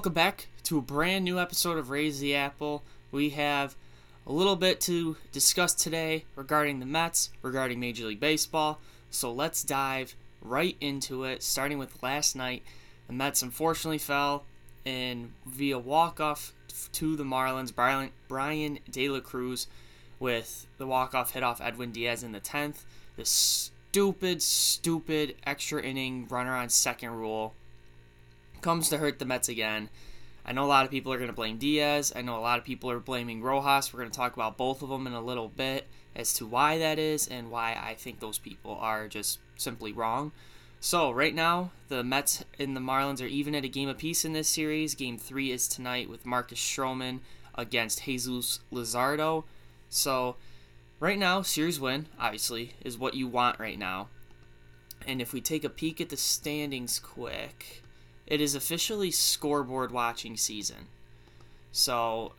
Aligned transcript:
Welcome 0.00 0.14
back 0.14 0.46
to 0.62 0.78
a 0.78 0.80
brand 0.80 1.26
new 1.26 1.38
episode 1.38 1.76
of 1.76 1.90
Raise 1.90 2.20
the 2.20 2.34
Apple. 2.34 2.82
We 3.12 3.28
have 3.30 3.76
a 4.26 4.32
little 4.32 4.56
bit 4.56 4.80
to 4.80 5.18
discuss 5.30 5.74
today 5.74 6.24
regarding 6.36 6.80
the 6.80 6.86
Mets, 6.86 7.28
regarding 7.42 7.80
Major 7.80 8.06
League 8.06 8.18
Baseball. 8.18 8.80
So 9.10 9.30
let's 9.30 9.62
dive 9.62 10.16
right 10.40 10.74
into 10.80 11.24
it, 11.24 11.42
starting 11.42 11.76
with 11.76 12.02
last 12.02 12.34
night. 12.34 12.62
The 13.08 13.12
Mets 13.12 13.42
unfortunately 13.42 13.98
fell 13.98 14.46
in 14.86 15.34
via 15.44 15.78
walk-off 15.78 16.54
to 16.92 17.14
the 17.14 17.24
Marlins. 17.24 17.74
Brian, 17.74 18.08
Bryan 18.26 18.78
De 18.90 19.06
La 19.10 19.20
Cruz 19.20 19.66
with 20.18 20.66
the 20.78 20.86
walk-off 20.86 21.32
hit 21.32 21.42
off 21.42 21.60
Edwin 21.60 21.92
Diaz 21.92 22.22
in 22.22 22.32
the 22.32 22.40
10th. 22.40 22.84
The 23.16 23.26
stupid, 23.26 24.40
stupid 24.40 25.36
extra 25.44 25.82
inning 25.82 26.26
runner 26.26 26.56
on 26.56 26.70
second 26.70 27.10
rule 27.10 27.52
comes 28.62 28.88
to 28.88 28.98
hurt 28.98 29.18
the 29.18 29.24
Mets 29.24 29.48
again. 29.48 29.88
I 30.44 30.52
know 30.52 30.64
a 30.64 30.66
lot 30.66 30.84
of 30.84 30.90
people 30.90 31.12
are 31.12 31.18
going 31.18 31.28
to 31.28 31.34
blame 31.34 31.58
Diaz. 31.58 32.12
I 32.14 32.22
know 32.22 32.38
a 32.38 32.40
lot 32.40 32.58
of 32.58 32.64
people 32.64 32.90
are 32.90 32.98
blaming 32.98 33.42
Rojas. 33.42 33.92
We're 33.92 34.00
going 34.00 34.10
to 34.10 34.16
talk 34.16 34.34
about 34.34 34.56
both 34.56 34.82
of 34.82 34.88
them 34.88 35.06
in 35.06 35.12
a 35.12 35.20
little 35.20 35.48
bit 35.48 35.86
as 36.16 36.32
to 36.34 36.46
why 36.46 36.78
that 36.78 36.98
is 36.98 37.28
and 37.28 37.50
why 37.50 37.78
I 37.80 37.94
think 37.94 38.20
those 38.20 38.38
people 38.38 38.76
are 38.80 39.06
just 39.06 39.38
simply 39.56 39.92
wrong. 39.92 40.32
So, 40.82 41.10
right 41.10 41.34
now, 41.34 41.72
the 41.88 42.02
Mets 42.02 42.42
and 42.58 42.74
the 42.74 42.80
Marlins 42.80 43.22
are 43.22 43.26
even 43.26 43.54
at 43.54 43.66
a 43.66 43.68
game 43.68 43.88
apiece 43.88 44.24
in 44.24 44.32
this 44.32 44.48
series. 44.48 44.94
Game 44.94 45.18
three 45.18 45.52
is 45.52 45.68
tonight 45.68 46.08
with 46.08 46.24
Marcus 46.24 46.58
Stroman 46.58 47.20
against 47.54 48.04
Jesus 48.04 48.60
Luzardo. 48.72 49.44
So, 49.90 50.36
right 50.98 51.18
now, 51.18 51.42
series 51.42 51.78
win, 51.78 52.06
obviously, 52.18 52.74
is 52.82 52.96
what 52.96 53.14
you 53.14 53.28
want 53.28 53.60
right 53.60 53.78
now. 53.78 54.08
And 55.06 55.20
if 55.20 55.34
we 55.34 55.42
take 55.42 55.64
a 55.64 55.68
peek 55.68 56.00
at 56.00 56.08
the 56.08 56.16
standings 56.16 56.98
quick, 56.98 57.82
it 58.30 58.40
is 58.40 58.54
officially 58.54 59.10
scoreboard 59.10 59.90
watching 59.90 60.36
season. 60.36 60.86
So 61.72 62.32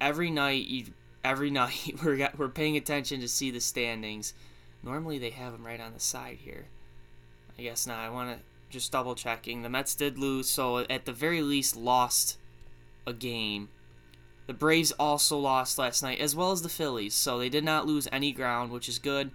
every 0.00 0.30
night 0.30 0.66
you 0.66 0.86
every 1.24 1.50
night 1.62 1.94
we're 2.04 2.28
we're 2.36 2.48
paying 2.48 2.76
attention 2.76 3.20
to 3.20 3.28
see 3.28 3.50
the 3.50 3.60
standings. 3.60 4.34
Normally 4.82 5.18
they 5.18 5.30
have 5.30 5.52
them 5.52 5.64
right 5.64 5.80
on 5.80 5.94
the 5.94 6.00
side 6.00 6.38
here. 6.44 6.66
I 7.58 7.62
guess 7.62 7.86
not. 7.86 8.00
I 8.00 8.10
want 8.10 8.36
to 8.36 8.44
just 8.68 8.92
double 8.92 9.14
checking. 9.14 9.62
The 9.62 9.70
Mets 9.70 9.94
did 9.94 10.18
lose, 10.18 10.50
so 10.50 10.78
at 10.78 11.06
the 11.06 11.12
very 11.12 11.40
least 11.40 11.76
lost 11.76 12.36
a 13.06 13.12
game. 13.12 13.70
The 14.46 14.54
Braves 14.54 14.92
also 14.92 15.38
lost 15.38 15.78
last 15.78 16.02
night, 16.02 16.20
as 16.20 16.36
well 16.36 16.52
as 16.52 16.62
the 16.62 16.68
Phillies, 16.68 17.14
so 17.14 17.38
they 17.38 17.48
did 17.48 17.64
not 17.64 17.86
lose 17.86 18.06
any 18.12 18.30
ground, 18.30 18.70
which 18.70 18.88
is 18.88 18.98
good. 18.98 19.30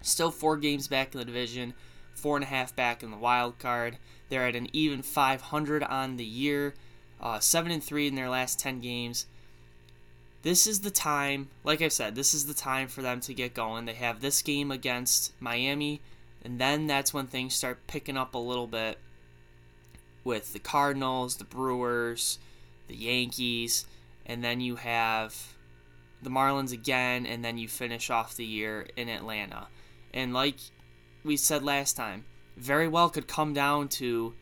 Still 0.00 0.30
four 0.30 0.56
games 0.56 0.88
back 0.88 1.14
in 1.14 1.18
the 1.18 1.24
division, 1.24 1.74
four 2.14 2.36
and 2.36 2.44
a 2.44 2.48
half 2.48 2.74
back 2.74 3.02
in 3.02 3.10
the 3.10 3.16
wild 3.16 3.58
card. 3.58 3.98
They're 4.28 4.46
at 4.46 4.56
an 4.56 4.68
even 4.72 5.02
500 5.02 5.82
on 5.82 6.16
the 6.16 6.24
year, 6.24 6.74
uh, 7.20 7.38
seven 7.40 7.70
and 7.70 7.82
three 7.82 8.08
in 8.08 8.14
their 8.14 8.30
last 8.30 8.58
10 8.58 8.80
games. 8.80 9.26
This 10.42 10.66
is 10.66 10.80
the 10.80 10.90
time, 10.90 11.50
like 11.62 11.80
I 11.80 11.88
said, 11.88 12.14
this 12.14 12.34
is 12.34 12.46
the 12.46 12.54
time 12.54 12.88
for 12.88 13.02
them 13.02 13.20
to 13.20 13.34
get 13.34 13.54
going. 13.54 13.84
They 13.84 13.94
have 13.94 14.20
this 14.20 14.42
game 14.42 14.70
against 14.70 15.32
Miami, 15.40 16.00
and 16.44 16.58
then 16.58 16.88
that's 16.88 17.14
when 17.14 17.28
things 17.28 17.54
start 17.54 17.86
picking 17.86 18.16
up 18.16 18.34
a 18.34 18.38
little 18.38 18.66
bit 18.66 18.98
with 20.24 20.52
the 20.52 20.58
Cardinals, 20.58 21.36
the 21.36 21.44
Brewers, 21.44 22.38
the 22.88 22.96
Yankees, 22.96 23.86
and 24.26 24.42
then 24.42 24.60
you 24.60 24.76
have 24.76 25.54
the 26.20 26.30
Marlins 26.30 26.72
again, 26.72 27.26
and 27.26 27.44
then 27.44 27.58
you 27.58 27.68
finish 27.68 28.10
off 28.10 28.36
the 28.36 28.44
year 28.44 28.86
in 28.96 29.08
Atlanta. 29.08 29.68
And 30.12 30.32
like 30.32 30.56
we 31.24 31.36
said 31.36 31.62
last 31.62 31.96
time, 31.96 32.24
very 32.56 32.88
well 32.88 33.08
could 33.08 33.26
come 33.26 33.52
down 33.52 33.88
to 33.88 34.34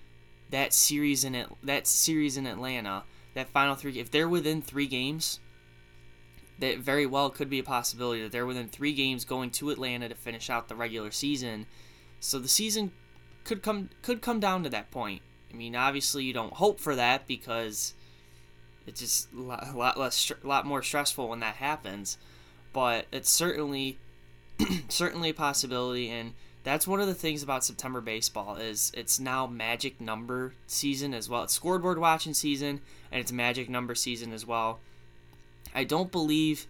that 0.50 0.72
series 0.72 1.24
in 1.24 1.34
it, 1.34 1.48
that 1.62 1.86
series 1.86 2.36
in 2.36 2.46
Atlanta, 2.46 3.04
that 3.34 3.48
final 3.48 3.74
three. 3.74 3.98
If 3.98 4.10
they're 4.10 4.28
within 4.28 4.62
three 4.62 4.86
games, 4.86 5.40
that 6.58 6.78
very 6.78 7.06
well 7.06 7.30
could 7.30 7.48
be 7.48 7.58
a 7.58 7.64
possibility 7.64 8.22
that 8.22 8.32
they're 8.32 8.46
within 8.46 8.68
three 8.68 8.92
games 8.92 9.24
going 9.24 9.50
to 9.50 9.70
Atlanta 9.70 10.08
to 10.08 10.14
finish 10.14 10.50
out 10.50 10.68
the 10.68 10.74
regular 10.74 11.10
season. 11.10 11.66
So 12.20 12.38
the 12.38 12.48
season 12.48 12.92
could 13.44 13.62
come 13.62 13.90
could 14.02 14.20
come 14.20 14.40
down 14.40 14.62
to 14.64 14.70
that 14.70 14.90
point. 14.90 15.22
I 15.52 15.56
mean, 15.56 15.74
obviously 15.74 16.24
you 16.24 16.32
don't 16.32 16.52
hope 16.52 16.78
for 16.78 16.94
that 16.96 17.26
because 17.26 17.94
it's 18.86 19.00
just 19.00 19.32
a 19.32 19.40
lot, 19.40 19.68
a 19.68 19.76
lot 19.76 19.98
less, 19.98 20.30
a 20.30 20.46
lot 20.46 20.66
more 20.66 20.82
stressful 20.82 21.28
when 21.28 21.40
that 21.40 21.56
happens. 21.56 22.18
But 22.72 23.06
it's 23.10 23.30
certainly 23.30 23.98
certainly 24.88 25.30
a 25.30 25.34
possibility 25.34 26.08
and 26.10 26.34
that's 26.62 26.86
one 26.86 27.00
of 27.00 27.06
the 27.06 27.14
things 27.14 27.42
about 27.42 27.64
September 27.64 28.00
baseball 28.00 28.56
is 28.56 28.92
it's 28.94 29.18
now 29.18 29.46
magic 29.46 30.00
number 30.00 30.54
season 30.66 31.14
as 31.14 31.28
well. 31.28 31.44
It's 31.44 31.54
scoreboard 31.54 31.98
watching 31.98 32.34
season 32.34 32.80
and 33.10 33.20
it's 33.20 33.32
magic 33.32 33.68
number 33.68 33.94
season 33.94 34.32
as 34.32 34.46
well. 34.46 34.80
I 35.74 35.84
don't 35.84 36.12
believe 36.12 36.66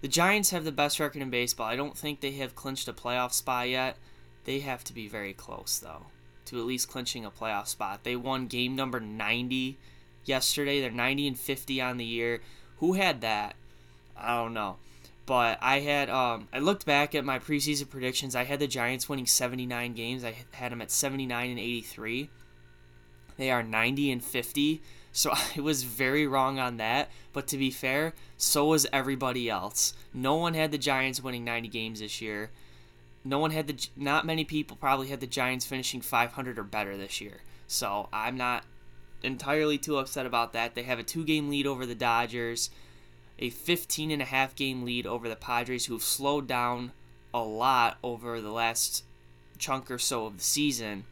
the 0.00 0.08
Giants 0.08 0.50
have 0.50 0.64
the 0.64 0.72
best 0.72 1.00
record 1.00 1.20
in 1.20 1.30
baseball. 1.30 1.66
I 1.66 1.76
don't 1.76 1.96
think 1.96 2.20
they 2.20 2.32
have 2.32 2.54
clinched 2.54 2.88
a 2.88 2.92
playoff 2.92 3.32
spot 3.32 3.68
yet. 3.68 3.96
They 4.44 4.60
have 4.60 4.84
to 4.84 4.94
be 4.94 5.08
very 5.08 5.32
close 5.32 5.78
though 5.78 6.06
to 6.46 6.60
at 6.60 6.66
least 6.66 6.88
clinching 6.88 7.24
a 7.24 7.30
playoff 7.30 7.66
spot. 7.66 8.04
They 8.04 8.16
won 8.16 8.46
game 8.46 8.74
number 8.74 9.00
90 9.00 9.76
yesterday. 10.24 10.80
They're 10.80 10.90
90 10.90 11.28
and 11.28 11.38
50 11.38 11.80
on 11.80 11.96
the 11.98 12.04
year. 12.04 12.40
Who 12.78 12.94
had 12.94 13.20
that? 13.20 13.56
I 14.16 14.36
don't 14.36 14.54
know. 14.54 14.76
But 15.26 15.58
I 15.60 15.80
had 15.80 16.08
um, 16.08 16.48
I 16.52 16.60
looked 16.60 16.86
back 16.86 17.14
at 17.14 17.24
my 17.24 17.40
preseason 17.40 17.90
predictions. 17.90 18.36
I 18.36 18.44
had 18.44 18.60
the 18.60 18.68
Giants 18.68 19.08
winning 19.08 19.26
79 19.26 19.92
games. 19.92 20.24
I 20.24 20.34
had 20.52 20.70
them 20.70 20.80
at 20.80 20.92
79 20.92 21.50
and 21.50 21.58
83. 21.58 22.30
They 23.36 23.50
are 23.50 23.62
90 23.62 24.12
and 24.12 24.24
50. 24.24 24.80
So 25.10 25.32
I 25.56 25.60
was 25.60 25.82
very 25.82 26.26
wrong 26.26 26.60
on 26.60 26.76
that. 26.76 27.10
But 27.32 27.48
to 27.48 27.58
be 27.58 27.72
fair, 27.72 28.14
so 28.36 28.66
was 28.66 28.86
everybody 28.92 29.50
else. 29.50 29.94
No 30.14 30.36
one 30.36 30.54
had 30.54 30.70
the 30.70 30.78
Giants 30.78 31.22
winning 31.22 31.44
90 31.44 31.68
games 31.68 32.00
this 32.00 32.20
year. 32.20 32.50
No 33.24 33.40
one 33.40 33.50
had 33.50 33.66
the 33.66 33.88
not 33.96 34.24
many 34.24 34.44
people 34.44 34.76
probably 34.76 35.08
had 35.08 35.18
the 35.18 35.26
Giants 35.26 35.66
finishing 35.66 36.00
500 36.00 36.56
or 36.56 36.62
better 36.62 36.96
this 36.96 37.20
year. 37.20 37.40
So 37.66 38.08
I'm 38.12 38.36
not 38.36 38.62
entirely 39.24 39.76
too 39.76 39.96
upset 39.96 40.24
about 40.24 40.52
that. 40.52 40.76
They 40.76 40.84
have 40.84 41.00
a 41.00 41.02
two-game 41.02 41.48
lead 41.48 41.66
over 41.66 41.84
the 41.84 41.96
Dodgers 41.96 42.70
a 43.38 43.50
15 43.50 44.10
and 44.10 44.22
a 44.22 44.26
half 44.26 44.54
game 44.54 44.84
lead 44.84 45.06
over 45.06 45.28
the 45.28 45.36
Padres, 45.36 45.86
who 45.86 45.94
have 45.94 46.02
slowed 46.02 46.46
down 46.46 46.92
a 47.34 47.42
lot 47.42 47.98
over 48.02 48.40
the 48.40 48.50
last 48.50 49.04
chunk 49.58 49.90
or 49.90 49.98
so 49.98 50.26
of 50.26 50.38
the 50.38 50.44
season. 50.44 51.04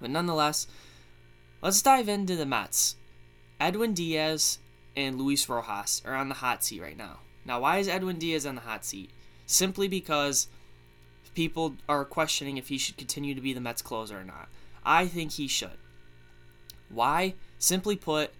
But 0.00 0.10
nonetheless, 0.10 0.66
let's 1.62 1.82
dive 1.82 2.08
into 2.08 2.36
the 2.36 2.46
Mets. 2.46 2.96
Edwin 3.58 3.94
Diaz 3.94 4.58
and 4.96 5.18
Luis 5.18 5.48
Rojas 5.48 6.02
are 6.04 6.14
on 6.14 6.28
the 6.28 6.36
hot 6.36 6.62
seat 6.64 6.80
right 6.80 6.96
now. 6.96 7.20
Now, 7.44 7.60
why 7.60 7.78
is 7.78 7.88
Edwin 7.88 8.18
Diaz 8.18 8.46
on 8.46 8.54
the 8.54 8.60
hot 8.62 8.84
seat? 8.84 9.10
Simply 9.46 9.88
because 9.88 10.48
people 11.34 11.76
are 11.88 12.04
questioning 12.04 12.56
if 12.56 12.68
he 12.68 12.78
should 12.78 12.96
continue 12.96 13.34
to 13.34 13.40
be 13.40 13.52
the 13.52 13.60
Mets 13.60 13.82
closer 13.82 14.18
or 14.18 14.24
not. 14.24 14.48
I 14.84 15.06
think 15.06 15.32
he 15.32 15.48
should. 15.48 15.78
Why? 16.88 17.34
Simply 17.58 17.96
put, 17.96 18.32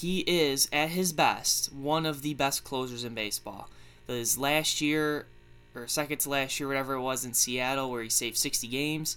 he 0.00 0.20
is 0.26 0.68
at 0.72 0.90
his 0.90 1.12
best 1.14 1.72
one 1.72 2.04
of 2.04 2.20
the 2.20 2.34
best 2.34 2.64
closers 2.64 3.02
in 3.02 3.14
baseball. 3.14 3.70
His 4.06 4.36
last 4.36 4.82
year 4.82 5.26
or 5.74 5.88
second 5.88 6.18
to 6.18 6.28
last 6.28 6.60
year, 6.60 6.68
whatever 6.68 6.94
it 6.94 7.00
was 7.00 7.24
in 7.24 7.32
Seattle, 7.32 7.90
where 7.90 8.02
he 8.02 8.10
saved 8.10 8.36
60 8.36 8.68
games, 8.68 9.16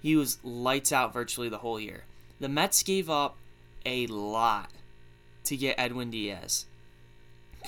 he 0.00 0.16
was 0.16 0.38
lights 0.42 0.92
out 0.92 1.12
virtually 1.12 1.50
the 1.50 1.58
whole 1.58 1.78
year. 1.78 2.04
The 2.40 2.48
Mets 2.48 2.82
gave 2.82 3.10
up 3.10 3.36
a 3.84 4.06
lot 4.06 4.70
to 5.44 5.56
get 5.58 5.78
Edwin 5.78 6.10
Diaz. 6.10 6.64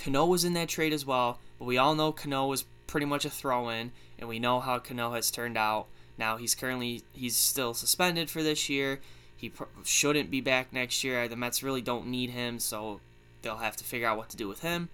Cano 0.03 0.25
was 0.25 0.43
in 0.43 0.53
that 0.53 0.69
trade 0.69 0.93
as 0.93 1.05
well, 1.05 1.39
but 1.59 1.65
we 1.65 1.77
all 1.77 1.93
know 1.93 2.11
Cano 2.11 2.47
was 2.47 2.65
pretty 2.87 3.05
much 3.05 3.25
a 3.25 3.29
throw-in, 3.29 3.91
and 4.17 4.27
we 4.27 4.39
know 4.39 4.59
how 4.59 4.79
Cano 4.79 5.13
has 5.13 5.29
turned 5.29 5.57
out. 5.57 5.85
Now 6.17 6.37
he's 6.37 6.55
currently 6.55 7.03
he's 7.13 7.35
still 7.35 7.75
suspended 7.75 8.31
for 8.31 8.41
this 8.41 8.67
year. 8.67 8.99
He 9.37 9.49
pr- 9.49 9.63
shouldn't 9.83 10.31
be 10.31 10.41
back 10.41 10.71
next 10.71 11.03
year. 11.03 11.27
The 11.27 11.35
Mets 11.35 11.63
really 11.63 11.81
don't 11.81 12.07
need 12.07 12.29
him, 12.29 12.59
so 12.59 13.01
they'll 13.41 13.57
have 13.57 13.77
to 13.77 13.83
figure 13.83 14.07
out 14.07 14.17
what 14.17 14.29
to 14.29 14.37
do 14.37 14.47
with 14.47 14.61
him. 14.61 14.89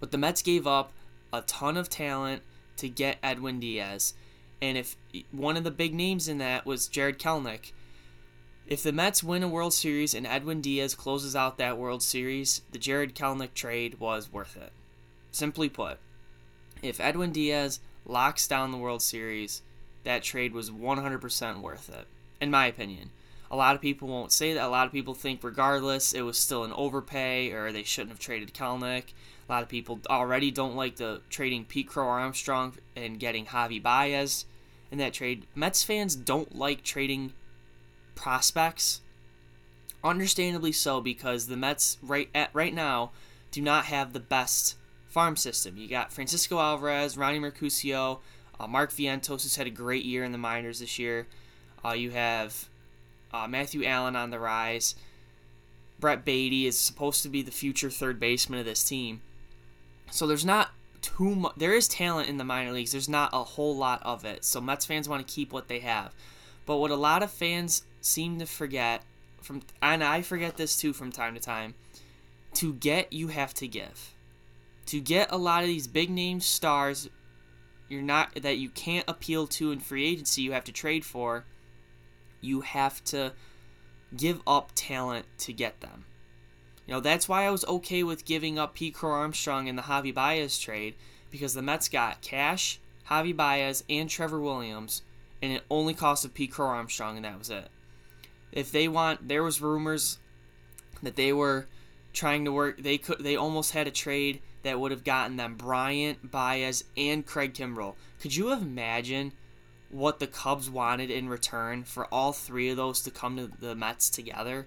But 0.00 0.10
the 0.10 0.18
Mets 0.18 0.42
gave 0.42 0.66
up 0.66 0.92
a 1.32 1.42
ton 1.42 1.76
of 1.76 1.88
talent 1.88 2.42
to 2.78 2.88
get 2.88 3.18
Edwin 3.22 3.60
Diaz. 3.60 4.14
And 4.62 4.76
if 4.78 4.96
one 5.30 5.56
of 5.56 5.64
the 5.64 5.70
big 5.70 5.94
names 5.94 6.28
in 6.28 6.38
that 6.38 6.66
was 6.66 6.88
Jarred 6.88 7.18
Kelenic, 7.18 7.72
if 8.66 8.82
the 8.82 8.92
Mets 8.92 9.22
win 9.22 9.42
a 9.42 9.48
World 9.48 9.74
Series 9.74 10.14
and 10.14 10.26
Edwin 10.26 10.60
Diaz 10.60 10.94
closes 10.94 11.34
out 11.36 11.58
that 11.58 11.78
World 11.78 12.02
Series, 12.02 12.62
the 12.70 12.78
Jarred 12.78 13.14
Kelenic 13.14 13.52
trade 13.54 13.98
was 13.98 14.32
worth 14.32 14.56
it. 14.56 14.72
Simply 15.32 15.68
put, 15.68 15.98
if 16.82 17.00
Edwin 17.00 17.32
Diaz 17.32 17.80
locks 18.06 18.48
down 18.48 18.70
the 18.70 18.78
World 18.78 19.02
Series, 19.02 19.62
that 20.04 20.22
trade 20.22 20.52
was 20.52 20.70
100% 20.70 21.60
worth 21.60 21.88
it 21.90 22.06
in 22.40 22.50
my 22.50 22.66
opinion. 22.66 23.10
A 23.50 23.56
lot 23.56 23.74
of 23.74 23.80
people 23.80 24.06
won't 24.06 24.32
say 24.32 24.54
that. 24.54 24.64
A 24.64 24.68
lot 24.68 24.86
of 24.86 24.92
people 24.92 25.14
think, 25.14 25.42
regardless, 25.42 26.12
it 26.12 26.22
was 26.22 26.38
still 26.38 26.62
an 26.62 26.72
overpay 26.72 27.50
or 27.50 27.72
they 27.72 27.82
shouldn't 27.82 28.10
have 28.10 28.20
traded 28.20 28.54
Kelenic. 28.54 29.12
A 29.48 29.52
lot 29.52 29.62
of 29.62 29.68
people 29.68 30.00
already 30.08 30.52
don't 30.52 30.76
like 30.76 30.96
the 30.96 31.20
trading 31.30 31.64
Pete 31.64 31.88
Crow 31.88 32.06
Armstrong 32.06 32.74
and 32.94 33.18
getting 33.18 33.46
Javi 33.46 33.82
Baez 33.82 34.44
in 34.92 34.98
that 34.98 35.12
trade. 35.12 35.46
Mets 35.56 35.82
fans 35.82 36.14
don't 36.14 36.54
like 36.54 36.84
trading 36.84 37.32
prospects 38.14 39.00
Understandably 40.02 40.72
so, 40.72 41.00
because 41.00 41.46
the 41.46 41.56
Mets 41.56 41.98
right 42.02 42.30
at 42.34 42.50
right 42.54 42.72
now 42.72 43.10
do 43.50 43.60
not 43.60 43.86
have 43.86 44.12
the 44.12 44.20
best 44.20 44.76
farm 45.08 45.36
system. 45.36 45.76
You 45.76 45.88
got 45.88 46.12
Francisco 46.12 46.58
Alvarez, 46.58 47.18
Ronny 47.18 47.38
Mauricio, 47.38 48.20
uh, 48.58 48.66
Mark 48.66 48.92
Vientos, 48.92 49.42
who's 49.42 49.56
had 49.56 49.66
a 49.66 49.70
great 49.70 50.04
year 50.04 50.24
in 50.24 50.32
the 50.32 50.38
minors 50.38 50.80
this 50.80 50.98
year. 50.98 51.26
Uh, 51.84 51.92
you 51.92 52.10
have 52.10 52.68
uh, 53.32 53.46
Matthew 53.48 53.84
Allan 53.84 54.16
on 54.16 54.30
the 54.30 54.38
rise. 54.38 54.94
Brett 55.98 56.24
Baty 56.24 56.66
is 56.66 56.78
supposed 56.78 57.22
to 57.22 57.28
be 57.28 57.42
the 57.42 57.50
future 57.50 57.90
third 57.90 58.18
baseman 58.18 58.58
of 58.58 58.66
this 58.66 58.84
team. 58.84 59.20
So 60.10 60.26
there's 60.26 60.44
not 60.44 60.70
too 61.02 61.34
much. 61.34 61.54
There 61.56 61.74
is 61.74 61.88
talent 61.88 62.28
in 62.28 62.38
the 62.38 62.44
minor 62.44 62.72
leagues. 62.72 62.92
There's 62.92 63.08
not 63.08 63.30
a 63.32 63.44
whole 63.44 63.76
lot 63.76 64.02
of 64.02 64.24
it. 64.24 64.44
So 64.44 64.60
Mets 64.60 64.86
fans 64.86 65.08
want 65.08 65.26
to 65.26 65.34
keep 65.34 65.52
what 65.52 65.68
they 65.68 65.80
have. 65.80 66.14
But 66.66 66.78
what 66.78 66.90
a 66.90 66.96
lot 66.96 67.22
of 67.22 67.30
fans 67.30 67.84
seem 68.00 68.38
to 68.38 68.46
forget 68.46 69.02
from, 69.40 69.62
and 69.80 70.04
I 70.04 70.22
forget 70.22 70.56
this 70.56 70.76
too 70.76 70.92
from 70.92 71.10
time 71.12 71.34
to 71.34 71.40
time, 71.40 71.74
to 72.54 72.74
get 72.74 73.12
you 73.12 73.28
have 73.28 73.54
to 73.54 73.68
give. 73.68 74.14
To 74.86 75.00
get 75.00 75.30
a 75.30 75.36
lot 75.36 75.62
of 75.62 75.68
these 75.68 75.86
big 75.86 76.10
name 76.10 76.40
stars, 76.40 77.08
you're 77.88 78.02
not 78.02 78.34
that 78.34 78.58
you 78.58 78.68
can't 78.68 79.04
appeal 79.08 79.46
to 79.48 79.72
in 79.72 79.80
free 79.80 80.06
agency. 80.06 80.42
You 80.42 80.52
have 80.52 80.64
to 80.64 80.72
trade 80.72 81.04
for. 81.04 81.44
You 82.40 82.62
have 82.62 83.02
to 83.04 83.32
give 84.16 84.40
up 84.46 84.72
talent 84.74 85.26
to 85.38 85.52
get 85.52 85.80
them. 85.80 86.04
You 86.86 86.94
know, 86.94 87.00
that's 87.00 87.28
why 87.28 87.44
I 87.44 87.50
was 87.50 87.64
okay 87.66 88.02
with 88.02 88.24
giving 88.24 88.58
up 88.58 88.74
Pete 88.74 88.94
Crow 88.94 89.12
Armstrong 89.12 89.68
in 89.68 89.76
the 89.76 89.82
Javi 89.82 90.12
Baez 90.12 90.58
trade 90.58 90.94
because 91.30 91.54
the 91.54 91.62
Mets 91.62 91.88
got 91.88 92.20
cash, 92.20 92.80
Javi 93.08 93.36
Baez, 93.36 93.84
and 93.88 94.10
Trevor 94.10 94.40
Williams, 94.40 95.02
and 95.40 95.52
it 95.52 95.62
only 95.70 95.94
cost 95.94 96.26
costed 96.26 96.34
Pete 96.34 96.52
Crow 96.52 96.66
Armstrong, 96.66 97.16
and 97.16 97.24
that 97.24 97.38
was 97.38 97.50
it. 97.50 97.68
If 98.52 98.72
they 98.72 98.88
want, 98.88 99.28
there 99.28 99.42
was 99.42 99.60
rumors 99.60 100.18
that 101.02 101.16
they 101.16 101.32
were 101.32 101.66
trying 102.12 102.44
to 102.44 102.52
work. 102.52 102.82
They 102.82 102.98
could. 102.98 103.20
They 103.20 103.36
almost 103.36 103.72
had 103.72 103.86
a 103.86 103.92
trade 103.92 104.42
that 104.62 104.80
would 104.80 104.90
have 104.90 105.04
gotten 105.04 105.36
them 105.36 105.54
Bryant, 105.54 106.30
Baez, 106.30 106.84
and 106.96 107.24
Craig 107.24 107.54
Kimbrel. 107.54 107.94
Could 108.20 108.34
you 108.34 108.52
imagine 108.52 109.32
what 109.90 110.18
the 110.18 110.26
Cubs 110.26 110.70
wanted 110.70 111.10
in 111.10 111.28
return 111.28 111.84
for 111.84 112.06
all 112.06 112.32
three 112.32 112.68
of 112.70 112.76
those 112.76 113.00
to 113.02 113.10
come 113.10 113.36
to 113.36 113.50
the 113.58 113.74
Mets 113.74 114.10
together? 114.10 114.66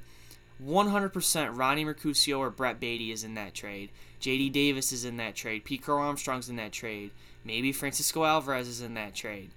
100% 0.64 1.58
Ronny 1.58 1.86
Mauricio 1.86 2.40
or 2.40 2.50
Brett 2.50 2.80
Baty 2.80 3.12
is 3.12 3.24
in 3.24 3.34
that 3.36 3.54
trade. 3.54 3.90
JD 4.22 4.52
Davis 4.52 4.92
is 4.92 5.04
in 5.04 5.18
that 5.18 5.36
trade. 5.36 5.66
Pete 5.66 5.82
Crow 5.82 6.00
Armstrong's 6.00 6.50
in 6.50 6.56
that 6.58 6.72
trade. 6.72 7.12
Maybe 7.44 7.72
Francisco 7.72 8.24
Alvarez 8.24 8.68
is 8.68 8.82
in 8.82 8.94
that 8.94 9.16
trade. 9.16 9.52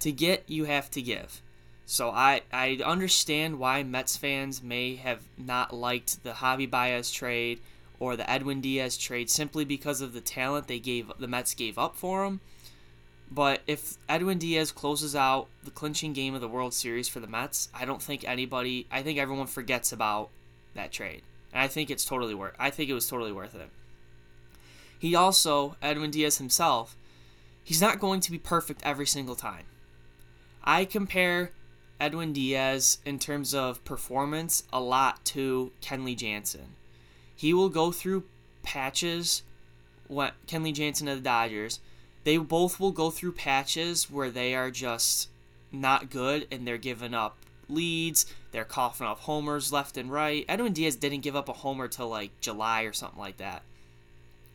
To 0.00 0.12
get, 0.12 0.44
you 0.46 0.64
have 0.64 0.90
to 0.92 1.02
give. 1.02 1.42
So 1.84 2.10
I, 2.10 2.42
I 2.52 2.78
understand 2.84 3.58
why 3.58 3.82
Mets 3.82 4.16
fans 4.16 4.62
may 4.62 4.96
have 4.96 5.24
not 5.36 5.74
liked 5.74 6.22
the 6.22 6.32
Javi 6.32 6.70
Baez 6.70 7.10
trade 7.10 7.60
or 7.98 8.16
the 8.16 8.30
Edwin 8.30 8.60
Diaz 8.60 8.96
trade 8.96 9.30
simply 9.30 9.64
because 9.64 10.00
of 10.00 10.12
the 10.12 10.20
talent 10.20 10.68
they 10.68 10.78
gave 10.78 11.10
the 11.18 11.26
Mets 11.26 11.54
gave 11.54 11.78
up 11.78 11.96
for 11.96 12.24
him. 12.24 12.40
But 13.30 13.60
if 13.66 13.96
Edwin 14.08 14.38
Diaz 14.38 14.72
closes 14.72 15.14
out 15.14 15.48
the 15.62 15.70
clinching 15.70 16.12
game 16.12 16.34
of 16.34 16.40
the 16.40 16.48
World 16.48 16.72
Series 16.72 17.08
for 17.08 17.20
the 17.20 17.26
Mets, 17.26 17.68
I 17.74 17.84
don't 17.84 18.02
think 18.02 18.26
anybody, 18.26 18.86
I 18.90 19.02
think 19.02 19.18
everyone 19.18 19.46
forgets 19.46 19.92
about 19.92 20.30
that 20.74 20.92
trade. 20.92 21.22
And 21.52 21.62
I 21.62 21.68
think 21.68 21.90
it's 21.90 22.04
totally 22.04 22.34
worth 22.34 22.54
I 22.58 22.70
think 22.70 22.90
it 22.90 22.94
was 22.94 23.08
totally 23.08 23.32
worth 23.32 23.54
it. 23.54 23.68
He 24.98 25.14
also, 25.14 25.76
Edwin 25.80 26.10
Diaz 26.10 26.38
himself, 26.38 26.96
he's 27.62 27.80
not 27.80 28.00
going 28.00 28.20
to 28.20 28.30
be 28.30 28.38
perfect 28.38 28.80
every 28.82 29.06
single 29.06 29.36
time. 29.36 29.64
I 30.64 30.84
compare 30.84 31.52
Edwin 32.00 32.32
Diaz 32.32 32.98
in 33.04 33.18
terms 33.18 33.54
of 33.54 33.84
performance 33.84 34.64
a 34.72 34.80
lot 34.80 35.24
to 35.26 35.72
Kenley 35.80 36.16
Jansen. 36.16 36.74
He 37.34 37.54
will 37.54 37.68
go 37.68 37.92
through 37.92 38.24
patches 38.62 39.42
what 40.08 40.34
Kenley 40.46 40.72
Jansen 40.72 41.08
of 41.08 41.18
the 41.18 41.22
Dodgers 41.22 41.80
they 42.28 42.36
both 42.36 42.78
will 42.78 42.90
go 42.90 43.08
through 43.08 43.32
patches 43.32 44.10
where 44.10 44.28
they 44.28 44.54
are 44.54 44.70
just 44.70 45.30
not 45.72 46.10
good 46.10 46.46
and 46.52 46.66
they're 46.66 46.76
giving 46.76 47.14
up 47.14 47.38
leads. 47.70 48.26
They're 48.52 48.66
coughing 48.66 49.06
off 49.06 49.20
homers 49.20 49.72
left 49.72 49.96
and 49.96 50.12
right. 50.12 50.44
Edwin 50.46 50.74
Diaz 50.74 50.94
didn't 50.94 51.22
give 51.22 51.34
up 51.34 51.48
a 51.48 51.54
homer 51.54 51.88
till 51.88 52.10
like 52.10 52.38
July 52.42 52.82
or 52.82 52.92
something 52.92 53.18
like 53.18 53.38
that. 53.38 53.62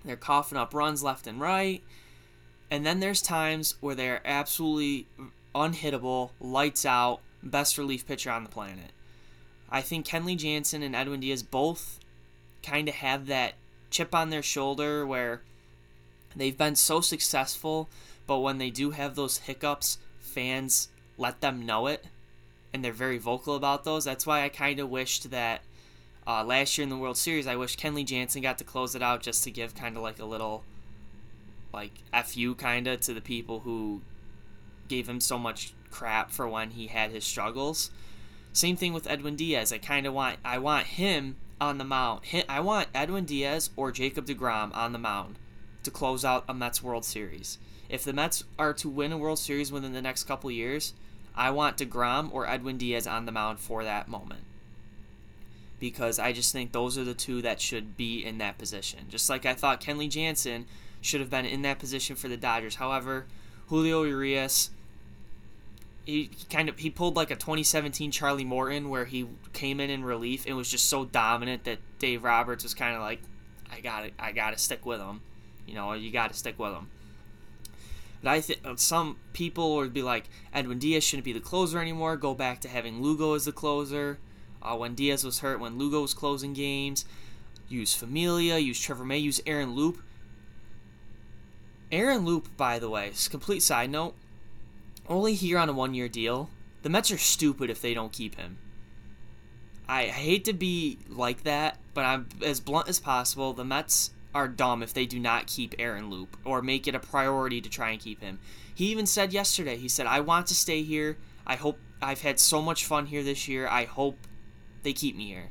They're 0.05 0.15
coughing 0.15 0.59
up 0.59 0.75
runs 0.75 1.01
left 1.01 1.25
and 1.25 1.41
right. 1.41 1.81
And 2.69 2.85
then 2.85 2.99
there's 2.99 3.23
times 3.23 3.73
where 3.79 3.95
they're 3.95 4.21
absolutely 4.23 5.07
unhittable, 5.55 6.29
lights 6.39 6.85
out, 6.85 7.21
best 7.41 7.79
relief 7.79 8.05
pitcher 8.05 8.29
on 8.29 8.43
the 8.43 8.51
planet. 8.51 8.91
I 9.71 9.81
think 9.81 10.05
Kenley 10.05 10.37
Jansen 10.37 10.83
and 10.83 10.95
Edwin 10.95 11.21
Diaz 11.21 11.41
both 11.41 11.99
kind 12.61 12.87
of 12.87 12.93
have 12.93 13.25
that 13.25 13.55
chip 13.89 14.13
on 14.13 14.29
their 14.29 14.43
shoulder 14.43 15.07
where 15.07 15.41
They've 16.35 16.57
been 16.57 16.75
so 16.75 17.01
successful, 17.01 17.89
but 18.25 18.39
when 18.39 18.57
they 18.57 18.69
do 18.69 18.91
have 18.91 19.15
those 19.15 19.39
hiccups, 19.39 19.97
fans 20.19 20.89
let 21.17 21.41
them 21.41 21.65
know 21.65 21.87
it, 21.87 22.05
and 22.73 22.83
they're 22.83 22.91
very 22.91 23.17
vocal 23.17 23.55
about 23.55 23.83
those. 23.83 24.05
That's 24.05 24.25
why 24.25 24.43
I 24.43 24.49
kind 24.49 24.79
of 24.79 24.89
wished 24.89 25.31
that 25.31 25.61
uh, 26.25 26.43
last 26.43 26.77
year 26.77 26.83
in 26.83 26.89
the 26.89 26.97
World 26.97 27.17
Series, 27.17 27.47
I 27.47 27.55
wish 27.55 27.77
Kenley 27.77 28.05
Jansen 28.05 28.41
got 28.41 28.57
to 28.57 28.63
close 28.63 28.95
it 28.95 29.03
out 29.03 29.21
just 29.21 29.43
to 29.43 29.51
give 29.51 29.75
kind 29.75 29.95
of 29.95 30.03
like 30.03 30.19
a 30.19 30.25
little, 30.25 30.63
like, 31.73 31.91
fu 32.25 32.55
kind 32.55 32.87
of 32.87 33.01
to 33.01 33.13
the 33.13 33.21
people 33.21 33.59
who 33.59 34.01
gave 34.87 35.07
him 35.07 35.19
so 35.19 35.37
much 35.37 35.73
crap 35.91 36.31
for 36.31 36.47
when 36.47 36.71
he 36.71 36.87
had 36.87 37.11
his 37.11 37.23
struggles. 37.23 37.91
Same 38.53 38.75
thing 38.75 38.93
with 38.93 39.09
Edwin 39.09 39.35
Diaz. 39.35 39.73
I 39.73 39.79
kind 39.79 40.05
of 40.05 40.13
want 40.13 40.37
I 40.45 40.59
want 40.59 40.85
him 40.85 41.37
on 41.59 41.77
the 41.77 41.83
mound. 41.83 42.21
I 42.47 42.59
want 42.59 42.87
Edwin 42.93 43.25
Diaz 43.25 43.71
or 43.75 43.91
Jacob 43.91 44.25
DeGrom 44.25 44.75
on 44.75 44.93
the 44.93 44.99
mound 44.99 45.37
to 45.83 45.91
close 45.91 46.25
out 46.25 46.45
a 46.47 46.53
Mets 46.53 46.81
World 46.81 47.05
Series. 47.05 47.57
If 47.89 48.03
the 48.03 48.13
Mets 48.13 48.43
are 48.57 48.73
to 48.73 48.89
win 48.89 49.11
a 49.11 49.17
World 49.17 49.39
Series 49.39 49.71
within 49.71 49.93
the 49.93 50.01
next 50.01 50.23
couple 50.23 50.49
years, 50.49 50.93
I 51.35 51.51
want 51.51 51.77
DeGrom 51.77 52.31
or 52.31 52.47
Edwin 52.47 52.77
Diaz 52.77 53.07
on 53.07 53.25
the 53.25 53.31
mound 53.31 53.59
for 53.59 53.83
that 53.83 54.07
moment. 54.07 54.41
Because 55.79 56.19
I 56.19 56.31
just 56.31 56.51
think 56.51 56.71
those 56.71 56.97
are 56.97 57.03
the 57.03 57.13
two 57.13 57.41
that 57.41 57.59
should 57.59 57.97
be 57.97 58.23
in 58.23 58.37
that 58.37 58.57
position. 58.57 59.01
Just 59.09 59.29
like 59.29 59.45
I 59.45 59.53
thought 59.53 59.81
Kenley 59.81 60.09
Jansen 60.09 60.65
should 61.01 61.19
have 61.19 61.29
been 61.29 61.45
in 61.45 61.61
that 61.63 61.79
position 61.79 62.15
for 62.15 62.27
the 62.29 62.37
Dodgers. 62.37 62.75
However, 62.75 63.25
Julio 63.67 64.03
Urias, 64.03 64.69
he 66.05 66.29
kind 66.49 66.69
of 66.69 66.79
he 66.79 66.89
pulled 66.89 67.15
like 67.15 67.31
a 67.31 67.35
2017 67.35 68.11
Charlie 68.11 68.45
Morton 68.45 68.89
where 68.89 69.05
he 69.05 69.27
came 69.51 69.79
in 69.79 69.89
in 69.89 70.03
relief 70.03 70.45
and 70.45 70.55
was 70.55 70.69
just 70.69 70.85
so 70.85 71.05
dominant 71.05 71.65
that 71.65 71.79
Dave 71.99 72.23
Roberts 72.23 72.63
was 72.63 72.73
kind 72.73 72.95
of 72.95 73.01
like, 73.01 73.19
I 73.71 73.81
got 73.81 74.01
to 74.01 74.11
I 74.19 74.31
got 74.31 74.51
to 74.51 74.57
stick 74.57 74.85
with 74.85 75.01
him. 75.01 75.21
You 75.67 75.75
know, 75.75 75.93
you 75.93 76.11
got 76.11 76.31
to 76.31 76.37
stick 76.37 76.59
with 76.59 76.73
them. 76.73 76.89
But 78.21 78.29
I 78.31 78.41
think 78.41 78.59
uh, 78.63 78.75
some 78.77 79.17
people 79.33 79.75
would 79.75 79.93
be 79.93 80.01
like, 80.01 80.29
Edwin 80.53 80.79
Diaz 80.79 81.03
shouldn't 81.03 81.25
be 81.25 81.33
the 81.33 81.39
closer 81.39 81.79
anymore. 81.79 82.15
Go 82.15 82.33
back 82.33 82.61
to 82.61 82.69
having 82.69 83.01
Lugo 83.01 83.33
as 83.33 83.45
the 83.45 83.51
closer. 83.51 84.17
Uh, 84.61 84.75
when 84.77 84.95
Diaz 84.95 85.25
was 85.25 85.39
hurt, 85.39 85.59
when 85.59 85.77
Lugo 85.77 86.01
was 86.01 86.13
closing 86.13 86.53
games, 86.53 87.05
use 87.67 87.93
Familia, 87.93 88.57
use 88.57 88.79
Trevor 88.79 89.03
May, 89.03 89.17
use 89.17 89.41
Aaron 89.45 89.75
Loup. 89.75 90.01
Aaron 91.91 92.23
Loup, 92.23 92.47
by 92.55 92.79
the 92.79 92.89
way, 92.89 93.11
complete 93.29 93.61
side 93.61 93.89
note, 93.89 94.15
only 95.07 95.33
here 95.33 95.59
on 95.59 95.69
a 95.69 95.73
one-year 95.73 96.07
deal. 96.07 96.49
The 96.81 96.89
Mets 96.89 97.11
are 97.11 97.17
stupid 97.17 97.69
if 97.69 97.81
they 97.81 97.93
don't 97.93 98.11
keep 98.11 98.35
him. 98.35 98.57
I 99.87 100.05
hate 100.05 100.45
to 100.45 100.53
be 100.53 100.97
like 101.09 101.43
that, 101.43 101.77
but 101.93 102.05
I'm 102.05 102.29
as 102.41 102.61
blunt 102.61 102.87
as 102.87 102.99
possible. 102.99 103.53
The 103.53 103.65
Mets 103.65 104.11
are 104.33 104.47
dumb 104.47 104.81
if 104.81 104.93
they 104.93 105.05
do 105.05 105.19
not 105.19 105.47
keep 105.47 105.75
Aaron 105.77 106.09
Loup 106.09 106.37
or 106.43 106.61
make 106.61 106.87
it 106.87 106.95
a 106.95 106.99
priority 106.99 107.61
to 107.61 107.69
try 107.69 107.91
and 107.91 107.99
keep 107.99 108.21
him. 108.21 108.39
He 108.73 108.85
even 108.85 109.05
said 109.05 109.33
yesterday, 109.33 109.77
he 109.77 109.87
said, 109.87 110.07
I 110.07 110.19
want 110.21 110.47
to 110.47 110.55
stay 110.55 110.81
here. 110.83 111.17
I 111.45 111.55
hope 111.55 111.79
I've 112.01 112.21
had 112.21 112.39
so 112.39 112.61
much 112.61 112.85
fun 112.85 113.05
here 113.05 113.23
this 113.23 113.47
year. 113.47 113.67
I 113.67 113.85
hope 113.85 114.17
they 114.81 114.93
keep 114.93 115.15
me 115.15 115.27
here. 115.27 115.49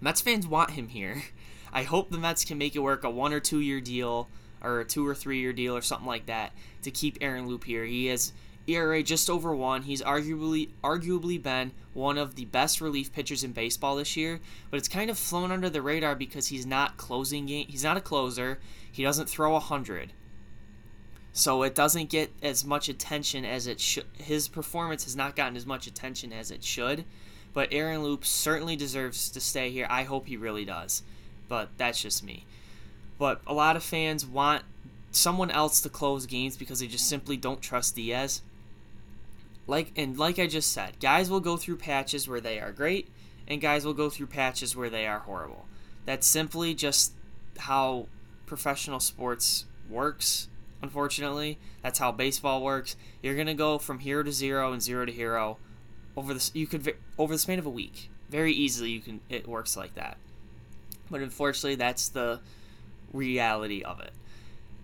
Mets 0.00 0.20
fans 0.20 0.46
want 0.46 0.70
him 0.70 0.88
here. 0.88 1.22
I 1.72 1.84
hope 1.84 2.10
the 2.10 2.18
Mets 2.18 2.44
can 2.44 2.58
make 2.58 2.76
it 2.76 2.80
work 2.80 3.04
a 3.04 3.10
one 3.10 3.32
or 3.32 3.40
two 3.40 3.60
year 3.60 3.80
deal 3.80 4.28
or 4.62 4.80
a 4.80 4.84
two 4.84 5.06
or 5.06 5.14
three 5.14 5.40
year 5.40 5.52
deal 5.52 5.76
or 5.76 5.80
something 5.80 6.06
like 6.06 6.26
that 6.26 6.52
to 6.82 6.90
keep 6.90 7.18
Aaron 7.20 7.46
Loup 7.46 7.64
here. 7.64 7.84
He 7.84 8.06
has 8.06 8.32
ERA 8.66 9.02
just 9.02 9.28
over 9.28 9.54
one. 9.54 9.82
He's 9.82 10.02
arguably 10.02 10.70
arguably 10.84 11.42
been 11.42 11.72
one 11.94 12.16
of 12.16 12.36
the 12.36 12.44
best 12.46 12.80
relief 12.80 13.12
pitchers 13.12 13.44
in 13.44 13.52
baseball 13.52 13.96
this 13.96 14.16
year, 14.16 14.40
but 14.70 14.78
it's 14.78 14.88
kind 14.88 15.10
of 15.10 15.18
flown 15.18 15.50
under 15.50 15.68
the 15.68 15.82
radar 15.82 16.14
because 16.14 16.48
he's 16.48 16.64
not 16.64 16.96
closing 16.96 17.46
game. 17.46 17.66
He's 17.68 17.84
not 17.84 17.96
a 17.96 18.00
closer. 18.00 18.60
He 18.90 19.02
doesn't 19.02 19.28
throw 19.28 19.56
a 19.56 19.60
hundred, 19.60 20.12
so 21.32 21.62
it 21.62 21.74
doesn't 21.74 22.10
get 22.10 22.32
as 22.42 22.64
much 22.64 22.88
attention 22.88 23.44
as 23.44 23.66
it 23.66 23.80
should. 23.80 24.06
His 24.18 24.48
performance 24.48 25.04
has 25.04 25.16
not 25.16 25.36
gotten 25.36 25.56
as 25.56 25.66
much 25.66 25.86
attention 25.86 26.32
as 26.32 26.50
it 26.50 26.62
should. 26.62 27.04
But 27.54 27.68
Aaron 27.70 28.02
Loup 28.02 28.24
certainly 28.24 28.76
deserves 28.76 29.28
to 29.30 29.40
stay 29.40 29.70
here. 29.70 29.86
I 29.90 30.04
hope 30.04 30.26
he 30.26 30.36
really 30.36 30.64
does, 30.64 31.02
but 31.48 31.68
that's 31.76 32.00
just 32.00 32.24
me. 32.24 32.46
But 33.18 33.42
a 33.46 33.52
lot 33.52 33.76
of 33.76 33.82
fans 33.82 34.24
want 34.24 34.64
someone 35.10 35.50
else 35.50 35.82
to 35.82 35.90
close 35.90 36.24
games 36.24 36.56
because 36.56 36.80
they 36.80 36.86
just 36.86 37.08
simply 37.08 37.36
don't 37.36 37.60
trust 37.60 37.94
Diaz 37.94 38.40
like 39.66 39.92
and 39.96 40.18
like 40.18 40.38
I 40.38 40.46
just 40.46 40.72
said, 40.72 40.98
guys 41.00 41.30
will 41.30 41.40
go 41.40 41.56
through 41.56 41.76
patches 41.76 42.28
where 42.28 42.40
they 42.40 42.58
are 42.60 42.72
great 42.72 43.08
and 43.46 43.60
guys 43.60 43.84
will 43.84 43.94
go 43.94 44.10
through 44.10 44.26
patches 44.26 44.76
where 44.76 44.90
they 44.90 45.06
are 45.06 45.20
horrible. 45.20 45.66
That's 46.04 46.26
simply 46.26 46.74
just 46.74 47.12
how 47.58 48.08
professional 48.46 49.00
sports 49.00 49.66
works. 49.88 50.48
Unfortunately, 50.80 51.58
that's 51.82 51.98
how 51.98 52.10
baseball 52.10 52.62
works. 52.62 52.96
You're 53.22 53.36
gonna 53.36 53.54
go 53.54 53.78
from 53.78 54.00
hero 54.00 54.22
to 54.22 54.32
zero 54.32 54.72
and 54.72 54.82
zero 54.82 55.06
to 55.06 55.12
hero 55.12 55.58
over 56.16 56.34
the 56.34 56.50
you 56.54 56.66
could 56.66 56.96
over 57.18 57.34
the 57.34 57.38
span 57.38 57.58
of 57.58 57.66
a 57.66 57.70
week 57.70 58.10
very 58.28 58.52
easily. 58.52 58.90
You 58.90 59.00
can 59.00 59.20
it 59.28 59.46
works 59.46 59.76
like 59.76 59.94
that, 59.94 60.16
but 61.10 61.20
unfortunately, 61.20 61.76
that's 61.76 62.08
the 62.08 62.40
reality 63.12 63.82
of 63.82 64.00
it. 64.00 64.12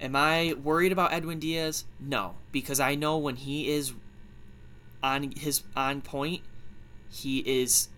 Am 0.01 0.15
I 0.15 0.55
worried 0.63 0.93
about 0.93 1.13
Edwin 1.13 1.41
Diaz? 1.41 1.85
No, 1.99 2.37
because 2.53 2.79
I 2.79 2.95
know 2.95 3.19
when 3.19 3.35
he 3.35 3.69
is 3.69 3.93
on 5.03 5.33
his 5.37 5.63
on 5.77 6.01
point, 6.01 6.43
he 7.11 7.39
is 7.39 7.89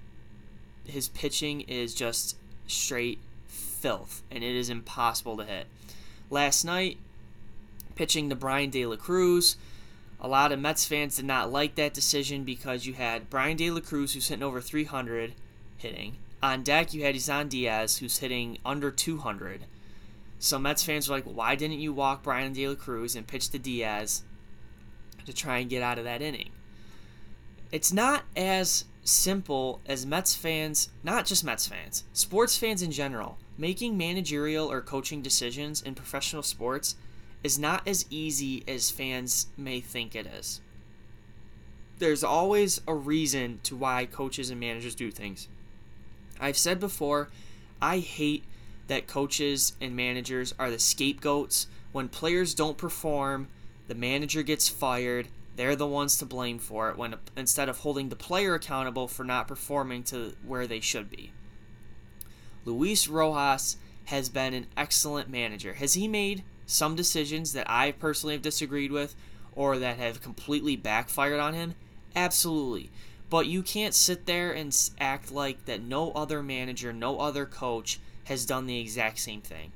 his 0.84 1.08
pitching 1.08 1.62
is 1.62 1.94
just 1.94 2.36
straight 2.66 3.18
filth 3.46 4.22
and 4.30 4.42
it 4.42 4.54
is 4.54 4.70
impossible 4.70 5.36
to 5.36 5.44
hit. 5.44 5.66
Last 6.30 6.64
night, 6.64 6.98
pitching 7.94 8.28
to 8.28 8.36
Bryan 8.36 8.70
De 8.70 8.86
La 8.86 8.96
Cruz, 8.96 9.56
a 10.20 10.28
lot 10.28 10.52
of 10.52 10.60
Mets 10.60 10.84
fans 10.84 11.16
did 11.16 11.24
not 11.24 11.50
like 11.50 11.74
that 11.76 11.94
decision 11.94 12.44
because 12.44 12.86
you 12.86 12.94
had 12.94 13.30
Bryan 13.30 13.56
De 13.56 13.70
La 13.70 13.80
Cruz 13.80 14.14
who's 14.14 14.28
hitting 14.28 14.42
over 14.42 14.60
300 14.60 15.34
hitting. 15.76 16.16
On 16.42 16.62
deck, 16.62 16.94
you 16.94 17.04
had 17.04 17.16
Isan 17.16 17.48
Diaz 17.48 17.98
who's 17.98 18.18
hitting 18.18 18.58
under 18.64 18.90
200. 18.90 19.64
So 20.38 20.58
Mets 20.58 20.84
fans 20.84 21.08
were 21.08 21.16
like, 21.16 21.24
why 21.24 21.54
didn't 21.54 21.80
you 21.80 21.92
walk 21.92 22.22
Bryan 22.22 22.52
De 22.52 22.68
La 22.68 22.74
Cruz 22.74 23.14
and 23.14 23.26
pitch 23.26 23.50
to 23.50 23.58
Diaz 23.58 24.22
to 25.26 25.32
try 25.32 25.58
and 25.58 25.70
get 25.70 25.82
out 25.82 25.98
of 25.98 26.04
that 26.04 26.22
inning? 26.22 26.50
It's 27.72 27.92
not 27.92 28.24
as 28.36 28.84
simple 29.04 29.80
as 29.86 30.04
Mets 30.04 30.34
fans, 30.34 30.88
not 31.02 31.26
just 31.26 31.44
Mets 31.44 31.66
fans, 31.66 32.04
sports 32.12 32.56
fans 32.56 32.82
in 32.82 32.90
general, 32.90 33.38
making 33.56 33.96
managerial 33.96 34.70
or 34.70 34.80
coaching 34.80 35.22
decisions 35.22 35.80
in 35.82 35.94
professional 35.94 36.42
sports 36.42 36.96
is 37.42 37.58
not 37.58 37.86
as 37.86 38.06
easy 38.10 38.64
as 38.66 38.90
fans 38.90 39.46
may 39.56 39.80
think 39.80 40.14
it 40.14 40.26
is. 40.26 40.60
There's 41.98 42.24
always 42.24 42.80
a 42.86 42.94
reason 42.94 43.60
to 43.64 43.76
why 43.76 44.06
coaches 44.06 44.50
and 44.50 44.58
managers 44.58 44.94
do 44.94 45.10
things. 45.10 45.48
I've 46.40 46.56
said 46.58 46.80
before, 46.80 47.28
I 47.80 47.98
hate 47.98 48.44
that 48.88 49.06
coaches 49.06 49.74
and 49.80 49.94
managers 49.94 50.54
are 50.58 50.70
the 50.70 50.78
scapegoats. 50.78 51.66
When 51.92 52.08
players 52.08 52.54
don't 52.54 52.78
perform, 52.78 53.48
the 53.86 53.94
manager 53.94 54.42
gets 54.42 54.68
fired. 54.68 55.28
They're 55.56 55.76
the 55.76 55.86
ones 55.86 56.16
to 56.18 56.26
blame 56.26 56.58
for 56.58 56.90
it 56.90 56.96
when 56.96 57.16
instead 57.36 57.68
of 57.68 57.78
holding 57.78 58.08
the 58.08 58.16
player 58.16 58.54
accountable 58.54 59.08
for 59.08 59.24
not 59.24 59.48
performing 59.48 60.02
to 60.04 60.34
where 60.46 60.66
they 60.66 60.80
should 60.80 61.10
be. 61.10 61.32
Luis 62.64 63.08
Rojas 63.08 63.76
has 64.06 64.28
been 64.28 64.54
an 64.54 64.66
excellent 64.76 65.28
manager. 65.28 65.74
Has 65.74 65.94
he 65.94 66.08
made 66.08 66.44
some 66.66 66.94
decisions 66.94 67.52
that 67.52 67.68
I 67.70 67.92
personally 67.92 68.34
have 68.34 68.42
disagreed 68.42 68.92
with 68.92 69.14
or 69.54 69.78
that 69.78 69.98
have 69.98 70.22
completely 70.22 70.76
backfired 70.76 71.40
on 71.40 71.54
him? 71.54 71.74
Absolutely. 72.14 72.90
But 73.28 73.46
you 73.46 73.62
can't 73.62 73.94
sit 73.94 74.26
there 74.26 74.52
and 74.52 74.76
act 74.98 75.30
like 75.30 75.64
that 75.66 75.82
no 75.82 76.10
other 76.12 76.42
manager, 76.42 76.92
no 76.92 77.18
other 77.18 77.46
coach 77.46 78.00
has 78.24 78.44
done 78.44 78.66
the 78.66 78.80
exact 78.80 79.18
same 79.18 79.40
thing. 79.40 79.72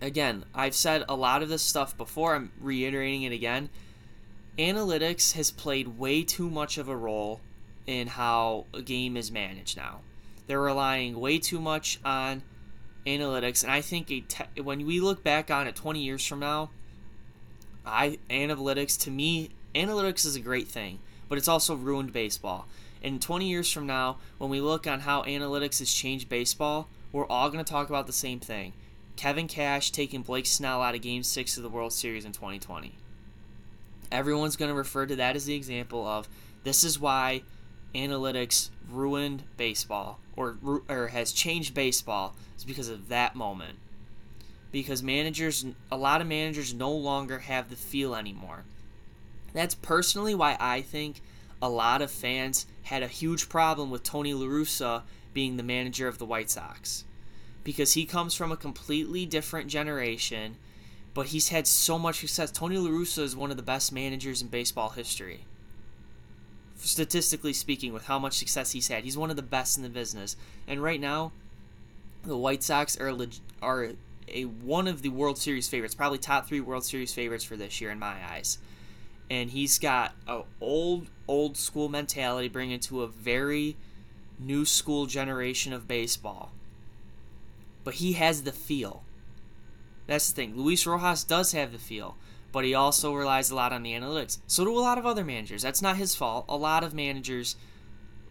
Again, 0.00 0.44
I've 0.54 0.74
said 0.74 1.04
a 1.08 1.14
lot 1.14 1.42
of 1.42 1.48
this 1.48 1.62
stuff 1.62 1.96
before, 1.96 2.34
I'm 2.34 2.52
reiterating 2.60 3.22
it 3.22 3.32
again. 3.32 3.70
Analytics 4.58 5.32
has 5.32 5.50
played 5.50 5.98
way 5.98 6.22
too 6.22 6.50
much 6.50 6.76
of 6.76 6.86
a 6.86 6.96
role 6.96 7.40
in 7.86 8.06
how 8.06 8.66
a 8.74 8.82
game 8.82 9.16
is 9.16 9.30
managed 9.32 9.78
now. 9.78 10.00
They're 10.46 10.60
relying 10.60 11.18
way 11.18 11.38
too 11.38 11.58
much 11.58 11.98
on 12.04 12.42
analytics, 13.06 13.62
and 13.62 13.72
I 13.72 13.80
think 13.80 14.08
te- 14.08 14.60
when 14.60 14.84
we 14.86 15.00
look 15.00 15.24
back 15.24 15.50
on 15.50 15.66
it 15.66 15.74
20 15.74 16.00
years 16.00 16.26
from 16.26 16.40
now, 16.40 16.70
I 17.86 18.18
analytics 18.28 19.00
to 19.04 19.10
me, 19.10 19.50
analytics 19.74 20.26
is 20.26 20.36
a 20.36 20.40
great 20.40 20.68
thing, 20.68 20.98
but 21.30 21.38
it's 21.38 21.48
also 21.48 21.74
ruined 21.74 22.12
baseball. 22.12 22.66
And 23.02 23.22
20 23.22 23.48
years 23.48 23.72
from 23.72 23.86
now, 23.86 24.18
when 24.36 24.50
we 24.50 24.60
look 24.60 24.86
on 24.86 25.00
how 25.00 25.22
analytics 25.22 25.78
has 25.78 25.90
changed 25.90 26.28
baseball, 26.28 26.88
we're 27.10 27.26
all 27.26 27.48
going 27.48 27.64
to 27.64 27.70
talk 27.70 27.88
about 27.88 28.06
the 28.06 28.12
same 28.12 28.38
thing. 28.38 28.74
Kevin 29.16 29.48
Cash 29.48 29.92
taking 29.92 30.20
Blake 30.20 30.46
Snell 30.46 30.82
out 30.82 30.94
of 30.94 31.00
Game 31.00 31.22
6 31.22 31.56
of 31.56 31.62
the 31.62 31.68
World 31.68 31.92
Series 31.94 32.26
in 32.26 32.32
2020. 32.32 32.94
Everyone's 34.12 34.56
going 34.56 34.68
to 34.68 34.74
refer 34.74 35.06
to 35.06 35.16
that 35.16 35.34
as 35.34 35.46
the 35.46 35.54
example 35.54 36.06
of 36.06 36.28
this 36.62 36.84
is 36.84 37.00
why 37.00 37.42
analytics 37.94 38.70
ruined 38.90 39.42
baseball 39.56 40.20
or, 40.36 40.56
or 40.88 41.08
has 41.08 41.32
changed 41.32 41.74
baseball 41.74 42.36
is 42.56 42.64
because 42.64 42.88
of 42.88 43.08
that 43.08 43.34
moment. 43.34 43.78
Because 44.70 45.02
managers, 45.02 45.64
a 45.90 45.96
lot 45.96 46.20
of 46.20 46.26
managers 46.26 46.72
no 46.72 46.92
longer 46.92 47.40
have 47.40 47.68
the 47.68 47.76
feel 47.76 48.14
anymore. 48.14 48.64
That's 49.52 49.74
personally 49.74 50.34
why 50.34 50.56
I 50.60 50.80
think 50.80 51.20
a 51.60 51.68
lot 51.68 52.00
of 52.00 52.10
fans 52.10 52.66
had 52.84 53.02
a 53.02 53.08
huge 53.08 53.48
problem 53.48 53.90
with 53.90 54.02
Tony 54.02 54.32
La 54.32 54.46
Russa 54.46 55.02
being 55.34 55.56
the 55.56 55.62
manager 55.62 56.08
of 56.08 56.18
the 56.18 56.24
White 56.26 56.50
Sox 56.50 57.04
because 57.64 57.92
he 57.92 58.04
comes 58.04 58.34
from 58.34 58.50
a 58.50 58.56
completely 58.56 59.24
different 59.26 59.68
generation, 59.68 60.56
but 61.14 61.26
he's 61.26 61.48
had 61.48 61.66
so 61.66 61.98
much 61.98 62.20
success. 62.20 62.50
Tony 62.50 62.78
La 62.78 62.90
Russa 62.90 63.22
is 63.22 63.36
one 63.36 63.50
of 63.50 63.56
the 63.56 63.62
best 63.62 63.92
managers 63.92 64.40
in 64.40 64.48
baseball 64.48 64.90
history. 64.90 65.44
Statistically 66.76 67.52
speaking, 67.52 67.92
with 67.92 68.06
how 68.06 68.18
much 68.18 68.38
success 68.38 68.72
he's 68.72 68.88
had, 68.88 69.04
he's 69.04 69.16
one 69.16 69.30
of 69.30 69.36
the 69.36 69.42
best 69.42 69.76
in 69.76 69.82
the 69.82 69.88
business. 69.88 70.36
And 70.66 70.82
right 70.82 71.00
now, 71.00 71.32
the 72.24 72.36
White 72.36 72.62
Sox 72.62 72.98
are 72.98 73.12
leg- 73.12 73.34
are 73.60 73.92
a 74.28 74.44
one 74.44 74.88
of 74.88 75.02
the 75.02 75.10
World 75.10 75.38
Series 75.38 75.68
favorites, 75.68 75.94
probably 75.94 76.18
top 76.18 76.46
three 76.46 76.60
World 76.60 76.84
Series 76.84 77.12
favorites 77.12 77.44
for 77.44 77.56
this 77.56 77.80
year 77.80 77.90
in 77.90 77.98
my 77.98 78.16
eyes. 78.30 78.58
And 79.30 79.50
he's 79.50 79.78
got 79.78 80.14
a 80.26 80.42
old 80.60 81.08
old 81.28 81.56
school 81.56 81.88
mentality, 81.88 82.48
bringing 82.48 82.80
to 82.80 83.02
a 83.02 83.06
very 83.06 83.76
new 84.38 84.64
school 84.64 85.06
generation 85.06 85.72
of 85.72 85.86
baseball. 85.86 86.52
But 87.84 87.94
he 87.94 88.12
has 88.14 88.42
the 88.42 88.52
feel. 88.52 89.02
That's 90.06 90.28
the 90.28 90.34
thing. 90.34 90.56
Luis 90.56 90.86
Rojas 90.86 91.24
does 91.24 91.52
have 91.52 91.72
the 91.72 91.78
feel, 91.78 92.16
but 92.50 92.64
he 92.64 92.74
also 92.74 93.14
relies 93.14 93.50
a 93.50 93.54
lot 93.54 93.72
on 93.72 93.82
the 93.82 93.92
analytics. 93.92 94.38
So 94.46 94.64
do 94.64 94.76
a 94.76 94.80
lot 94.80 94.98
of 94.98 95.06
other 95.06 95.24
managers. 95.24 95.62
That's 95.62 95.82
not 95.82 95.96
his 95.96 96.14
fault. 96.14 96.44
A 96.48 96.56
lot 96.56 96.84
of 96.84 96.94
managers 96.94 97.56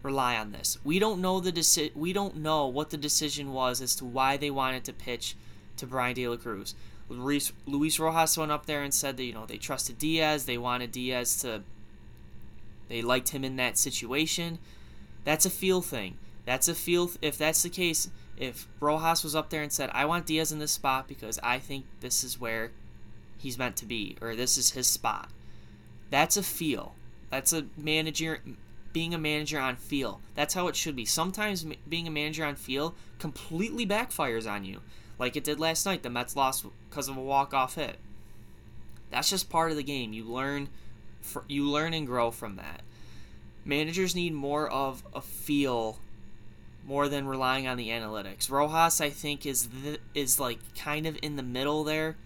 rely 0.02 0.36
on 0.36 0.52
this. 0.52 0.78
We 0.84 0.98
don't 0.98 1.20
know 1.20 1.40
the 1.40 1.52
deci- 1.52 1.94
we 1.94 2.12
don't 2.12 2.36
know 2.36 2.66
what 2.66 2.90
the 2.90 2.96
decision 2.96 3.52
was 3.52 3.80
as 3.80 3.94
to 3.96 4.04
why 4.04 4.36
they 4.36 4.50
wanted 4.50 4.84
to 4.84 4.92
pitch 4.92 5.36
to 5.76 5.86
Bryan 5.86 6.14
De 6.14 6.28
La 6.28 6.36
Cruz. 6.36 6.74
Luis, 7.08 7.52
Luis 7.66 7.98
Rojas 7.98 8.38
went 8.38 8.52
up 8.52 8.66
there 8.66 8.82
and 8.82 8.92
said 8.92 9.16
that 9.16 9.24
you 9.24 9.34
know 9.34 9.46
they 9.46 9.58
trusted 9.58 9.98
Diaz, 9.98 10.44
they 10.44 10.58
wanted 10.58 10.92
Diaz 10.92 11.36
to 11.42 11.62
they 12.88 13.00
liked 13.00 13.30
him 13.30 13.44
in 13.44 13.56
that 13.56 13.78
situation. 13.78 14.58
That's 15.24 15.46
a 15.46 15.50
feel 15.50 15.80
thing. 15.80 16.18
That's 16.44 16.68
a 16.68 16.74
feel. 16.74 17.06
Th- 17.06 17.18
if 17.22 17.38
that's 17.38 17.62
the 17.62 17.70
case, 17.70 18.10
if 18.42 18.66
Rojas 18.80 19.22
was 19.22 19.36
up 19.36 19.50
there 19.50 19.62
and 19.62 19.72
said, 19.72 19.90
"I 19.92 20.04
want 20.04 20.26
Diaz 20.26 20.50
in 20.50 20.58
this 20.58 20.72
spot 20.72 21.06
because 21.06 21.38
I 21.42 21.58
think 21.58 21.86
this 22.00 22.24
is 22.24 22.40
where 22.40 22.72
he's 23.38 23.58
meant 23.58 23.76
to 23.76 23.86
be, 23.86 24.16
or 24.20 24.34
this 24.34 24.58
is 24.58 24.72
his 24.72 24.86
spot," 24.86 25.30
that's 26.10 26.36
a 26.36 26.42
feel. 26.42 26.94
That's 27.30 27.52
a 27.52 27.66
manager 27.76 28.42
being 28.92 29.14
a 29.14 29.18
manager 29.18 29.58
on 29.58 29.76
feel. 29.76 30.20
That's 30.34 30.54
how 30.54 30.68
it 30.68 30.76
should 30.76 30.96
be. 30.96 31.04
Sometimes 31.04 31.64
being 31.88 32.06
a 32.06 32.10
manager 32.10 32.44
on 32.44 32.56
feel 32.56 32.94
completely 33.18 33.86
backfires 33.86 34.50
on 34.50 34.64
you, 34.64 34.82
like 35.18 35.36
it 35.36 35.44
did 35.44 35.60
last 35.60 35.86
night. 35.86 36.02
The 36.02 36.10
Mets 36.10 36.36
lost 36.36 36.66
because 36.90 37.08
of 37.08 37.16
a 37.16 37.22
walk-off 37.22 37.76
hit. 37.76 37.98
That's 39.10 39.30
just 39.30 39.48
part 39.48 39.70
of 39.70 39.76
the 39.76 39.82
game. 39.82 40.12
You 40.12 40.24
learn, 40.24 40.68
you 41.48 41.68
learn 41.68 41.94
and 41.94 42.06
grow 42.06 42.30
from 42.30 42.56
that 42.56 42.82
managers 43.64 44.14
need 44.14 44.32
more 44.32 44.68
of 44.68 45.02
a 45.14 45.20
feel 45.20 45.98
more 46.86 47.08
than 47.08 47.26
relying 47.26 47.66
on 47.66 47.76
the 47.76 47.88
analytics. 47.88 48.50
Rojas, 48.50 49.00
I 49.00 49.10
think, 49.10 49.46
is 49.46 49.68
the, 49.68 49.98
is 50.14 50.40
like 50.40 50.58
kind 50.76 51.06
of 51.06 51.18
in 51.22 51.36
the 51.36 51.42
middle 51.42 51.84
there, 51.84 52.16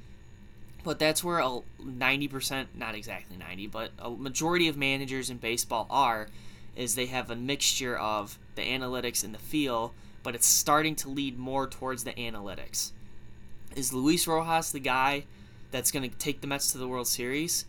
but 0.85 0.99
that's 0.99 1.23
where 1.23 1.39
a 1.39 1.61
ninety 1.83 2.29
percent, 2.29 2.71
not 2.77 2.95
exactly 2.95 3.37
ninety, 3.37 3.67
but 3.67 3.91
a 3.99 4.11
majority 4.11 4.69
of 4.69 4.77
managers 4.77 5.31
in 5.31 5.37
baseball 5.39 5.87
are, 5.91 6.29
is 6.75 6.95
they 6.95 7.07
have 7.07 7.31
a 7.31 7.37
mixture 7.37 7.97
of 7.97 8.39
the 8.55 8.63
analytics 8.63 9.25
and 9.25 9.35
the 9.35 9.39
feel, 9.39 9.95
but 10.23 10.35
it's 10.35 10.47
starting 10.47 10.95
to 10.97 11.09
lead 11.09 11.39
more 11.39 11.67
towards 11.67 12.05
the 12.05 12.13
analytics. 12.13 12.93
Is 13.75 13.93
Luis 13.93 14.27
Rojas 14.27 14.73
the 14.73 14.81
guy 14.81 15.25
that's 15.71 15.91
going 15.91 16.09
to 16.09 16.17
take 16.17 16.41
the 16.41 16.47
Mets 16.47 16.73
to 16.73 16.79
the 16.79 16.89
World 16.89 17.09
Series? 17.09 17.67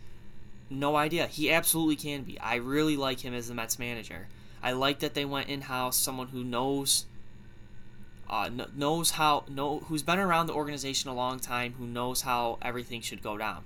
no 0.70 0.96
idea. 0.96 1.26
He 1.26 1.50
absolutely 1.50 1.96
can 1.96 2.22
be. 2.22 2.38
I 2.40 2.56
really 2.56 2.96
like 2.96 3.20
him 3.20 3.34
as 3.34 3.48
the 3.48 3.54
Mets 3.54 3.78
manager. 3.78 4.28
I 4.62 4.72
like 4.72 5.00
that 5.00 5.14
they 5.14 5.24
went 5.24 5.48
in 5.48 5.62
house, 5.62 5.96
someone 5.96 6.28
who 6.28 6.44
knows, 6.44 7.06
uh, 8.28 8.50
knows 8.74 9.12
how, 9.12 9.44
know 9.48 9.80
who's 9.80 10.02
been 10.02 10.18
around 10.18 10.46
the 10.46 10.54
organization 10.54 11.10
a 11.10 11.14
long 11.14 11.38
time, 11.38 11.74
who 11.78 11.86
knows 11.86 12.22
how 12.22 12.58
everything 12.62 13.00
should 13.00 13.22
go 13.22 13.36
down. 13.36 13.64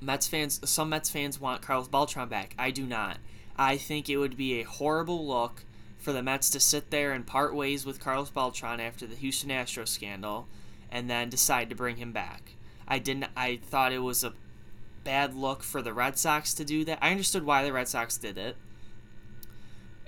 Mets 0.00 0.26
fans, 0.26 0.60
some 0.68 0.88
Mets 0.88 1.10
fans 1.10 1.40
want 1.40 1.62
Carlos 1.62 1.88
Beltran 1.88 2.28
back. 2.28 2.54
I 2.58 2.70
do 2.70 2.84
not. 2.84 3.18
I 3.56 3.76
think 3.76 4.08
it 4.08 4.16
would 4.16 4.36
be 4.36 4.60
a 4.60 4.64
horrible 4.64 5.26
look 5.26 5.64
for 5.98 6.12
the 6.12 6.22
Mets 6.22 6.50
to 6.50 6.60
sit 6.60 6.90
there 6.90 7.12
and 7.12 7.26
part 7.26 7.54
ways 7.54 7.86
with 7.86 8.00
Carlos 8.00 8.30
Beltran 8.30 8.80
after 8.80 9.06
the 9.06 9.14
Houston 9.14 9.50
Astros 9.50 9.88
scandal 9.88 10.48
and 10.90 11.08
then 11.08 11.30
decide 11.30 11.70
to 11.70 11.76
bring 11.76 11.96
him 11.96 12.12
back. 12.12 12.56
I 12.88 12.98
didn't 12.98 13.28
I 13.36 13.60
thought 13.64 13.92
it 13.92 14.00
was 14.00 14.24
a 14.24 14.34
bad 15.04 15.34
look 15.34 15.62
for 15.62 15.80
the 15.80 15.92
Red 15.92 16.18
Sox 16.18 16.52
to 16.54 16.64
do 16.64 16.84
that. 16.84 16.98
I 17.00 17.10
understood 17.10 17.44
why 17.44 17.62
the 17.64 17.72
Red 17.72 17.88
Sox 17.88 18.16
did 18.16 18.36
it. 18.36 18.56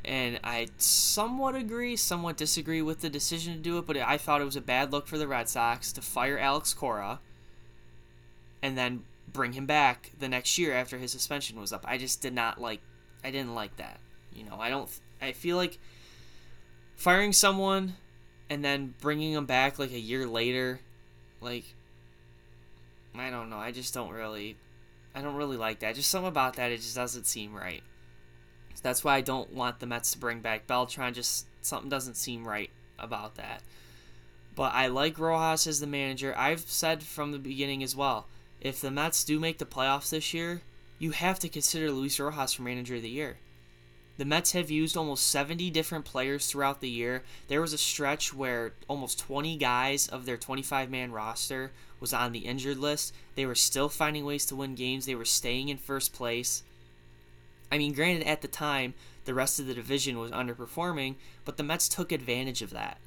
And 0.04 0.38
I 0.44 0.68
somewhat 0.76 1.54
agree, 1.54 1.96
somewhat 1.96 2.36
disagree 2.36 2.82
with 2.82 3.00
the 3.00 3.08
decision 3.08 3.54
to 3.54 3.58
do 3.58 3.78
it, 3.78 3.86
but 3.86 3.96
I 3.96 4.18
thought 4.18 4.42
it 4.42 4.44
was 4.44 4.56
a 4.56 4.60
bad 4.60 4.92
look 4.92 5.06
for 5.06 5.16
the 5.16 5.26
Red 5.26 5.48
Sox 5.48 5.92
to 5.92 6.02
fire 6.02 6.38
Alex 6.38 6.74
Cora 6.74 7.20
and 8.62 8.76
then 8.78 9.04
bring 9.30 9.52
him 9.52 9.66
back 9.66 10.12
the 10.18 10.28
next 10.28 10.58
year 10.58 10.72
after 10.72 10.98
his 10.98 11.12
suspension 11.12 11.60
was 11.60 11.72
up. 11.72 11.84
I 11.86 11.98
just 11.98 12.22
did 12.22 12.32
not 12.32 12.60
like 12.60 12.80
I 13.22 13.30
didn't 13.30 13.54
like 13.54 13.76
that. 13.76 14.00
You 14.32 14.44
know, 14.44 14.56
I 14.58 14.70
don't 14.70 14.88
I 15.20 15.32
feel 15.32 15.56
like 15.56 15.78
firing 16.96 17.32
someone 17.32 17.94
and 18.48 18.64
then 18.64 18.94
bringing 19.00 19.34
them 19.34 19.46
back 19.46 19.78
like 19.78 19.92
a 19.92 19.98
year 19.98 20.26
later 20.26 20.80
like 21.40 21.64
I 23.14 23.30
don't 23.30 23.50
know. 23.50 23.58
I 23.58 23.70
just 23.70 23.92
don't 23.92 24.10
really 24.10 24.56
I 25.14 25.22
don't 25.22 25.36
really 25.36 25.56
like 25.56 25.80
that. 25.80 25.94
Just 25.94 26.10
something 26.10 26.28
about 26.28 26.56
that 26.56 26.72
it 26.72 26.78
just 26.78 26.94
doesn't 26.96 27.26
seem 27.26 27.54
right. 27.54 27.82
So 28.74 28.80
that's 28.82 29.04
why 29.04 29.16
I 29.16 29.20
don't 29.20 29.52
want 29.52 29.80
the 29.80 29.86
Mets 29.86 30.12
to 30.12 30.18
bring 30.18 30.40
back 30.40 30.66
Beltran. 30.66 31.14
Just 31.14 31.46
something 31.62 31.88
doesn't 31.88 32.16
seem 32.16 32.46
right 32.46 32.70
about 32.98 33.36
that. 33.36 33.62
But 34.54 34.72
I 34.74 34.86
like 34.86 35.18
Rojas 35.18 35.66
as 35.66 35.80
the 35.80 35.86
manager. 35.86 36.34
I've 36.36 36.60
said 36.60 37.02
from 37.02 37.32
the 37.32 37.38
beginning 37.38 37.82
as 37.82 37.96
well. 37.96 38.26
If 38.60 38.80
the 38.80 38.90
Mets 38.90 39.24
do 39.24 39.40
make 39.40 39.58
the 39.58 39.66
playoffs 39.66 40.10
this 40.10 40.32
year, 40.32 40.62
you 40.98 41.10
have 41.10 41.38
to 41.40 41.48
consider 41.48 41.90
Luis 41.90 42.18
Rojas 42.20 42.54
for 42.54 42.62
manager 42.62 42.96
of 42.96 43.02
the 43.02 43.08
year. 43.08 43.36
The 44.16 44.24
Mets 44.24 44.52
have 44.52 44.70
used 44.70 44.96
almost 44.96 45.28
70 45.28 45.70
different 45.70 46.04
players 46.04 46.46
throughout 46.46 46.80
the 46.80 46.88
year. 46.88 47.24
There 47.48 47.60
was 47.60 47.72
a 47.72 47.78
stretch 47.78 48.32
where 48.32 48.72
almost 48.86 49.18
20 49.18 49.56
guys 49.56 50.06
of 50.06 50.24
their 50.24 50.36
25 50.36 50.88
man 50.88 51.10
roster 51.10 51.72
was 51.98 52.14
on 52.14 52.30
the 52.30 52.46
injured 52.46 52.78
list. 52.78 53.12
They 53.34 53.44
were 53.44 53.56
still 53.56 53.88
finding 53.88 54.24
ways 54.24 54.46
to 54.46 54.56
win 54.56 54.76
games. 54.76 55.06
They 55.06 55.16
were 55.16 55.24
staying 55.24 55.68
in 55.68 55.78
first 55.78 56.12
place. 56.12 56.62
I 57.70 57.78
mean, 57.78 57.92
granted, 57.92 58.26
at 58.26 58.42
the 58.42 58.48
time, 58.48 58.94
the 59.24 59.34
rest 59.34 59.58
of 59.58 59.66
the 59.66 59.74
division 59.74 60.18
was 60.18 60.30
underperforming, 60.30 61.16
but 61.44 61.56
the 61.56 61.62
Mets 61.62 61.88
took 61.88 62.12
advantage 62.12 62.62
of 62.62 62.70
that. 62.70 62.98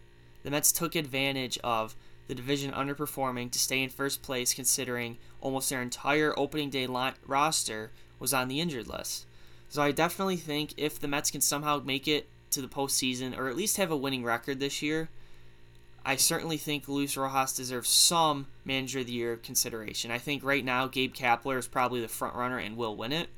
The 0.44 0.52
Mets 0.52 0.72
took 0.72 0.96
advantage 0.96 1.58
of 1.64 1.96
the 2.28 2.36
division 2.36 2.72
underperforming 2.72 3.52
to 3.52 3.60
stay 3.60 3.82
in 3.82 3.90
first 3.90 4.22
place, 4.22 4.54
considering 4.54 5.18
almost 5.42 5.70
their 5.70 5.82
entire 5.82 6.38
opening 6.38 6.70
day 6.70 6.88
roster 7.26 7.92
was 8.20 8.34
on 8.34 8.48
the 8.48 8.60
injured 8.60 8.88
list. 8.88 9.26
So 9.70 9.82
I 9.82 9.92
definitely 9.92 10.38
think 10.38 10.74
if 10.78 11.00
the 11.00 11.08
Mets 11.08 11.32
can 11.32 11.42
somehow 11.42 11.82
make 11.84 12.08
it 12.08 12.28
to 12.52 12.62
the 12.62 12.68
postseason, 12.68 13.38
or 13.38 13.48
at 13.50 13.56
least 13.56 13.78
have 13.78 13.92
a 13.92 13.98
winning 13.98 14.24
record 14.24 14.60
this 14.60 14.82
year, 14.82 15.10
I 16.06 16.16
certainly 16.16 16.58
think 16.58 16.88
Luis 16.88 17.18
Rojas 17.18 17.54
deserves 17.54 17.90
some 17.90 18.48
Manager 18.64 19.00
of 19.00 19.08
the 19.08 19.12
Year 19.12 19.36
consideration. 19.36 20.10
I 20.10 20.18
think 20.20 20.44
right 20.44 20.64
now 20.64 20.88
Gabe 20.88 21.14
Kapler 21.14 21.58
is 21.58 21.68
probably 21.68 22.00
the 22.00 22.08
front 22.08 22.36
runner 22.36 22.58
and 22.58 22.78
will 22.78 22.96
win 22.96 23.12
it. 23.12 23.30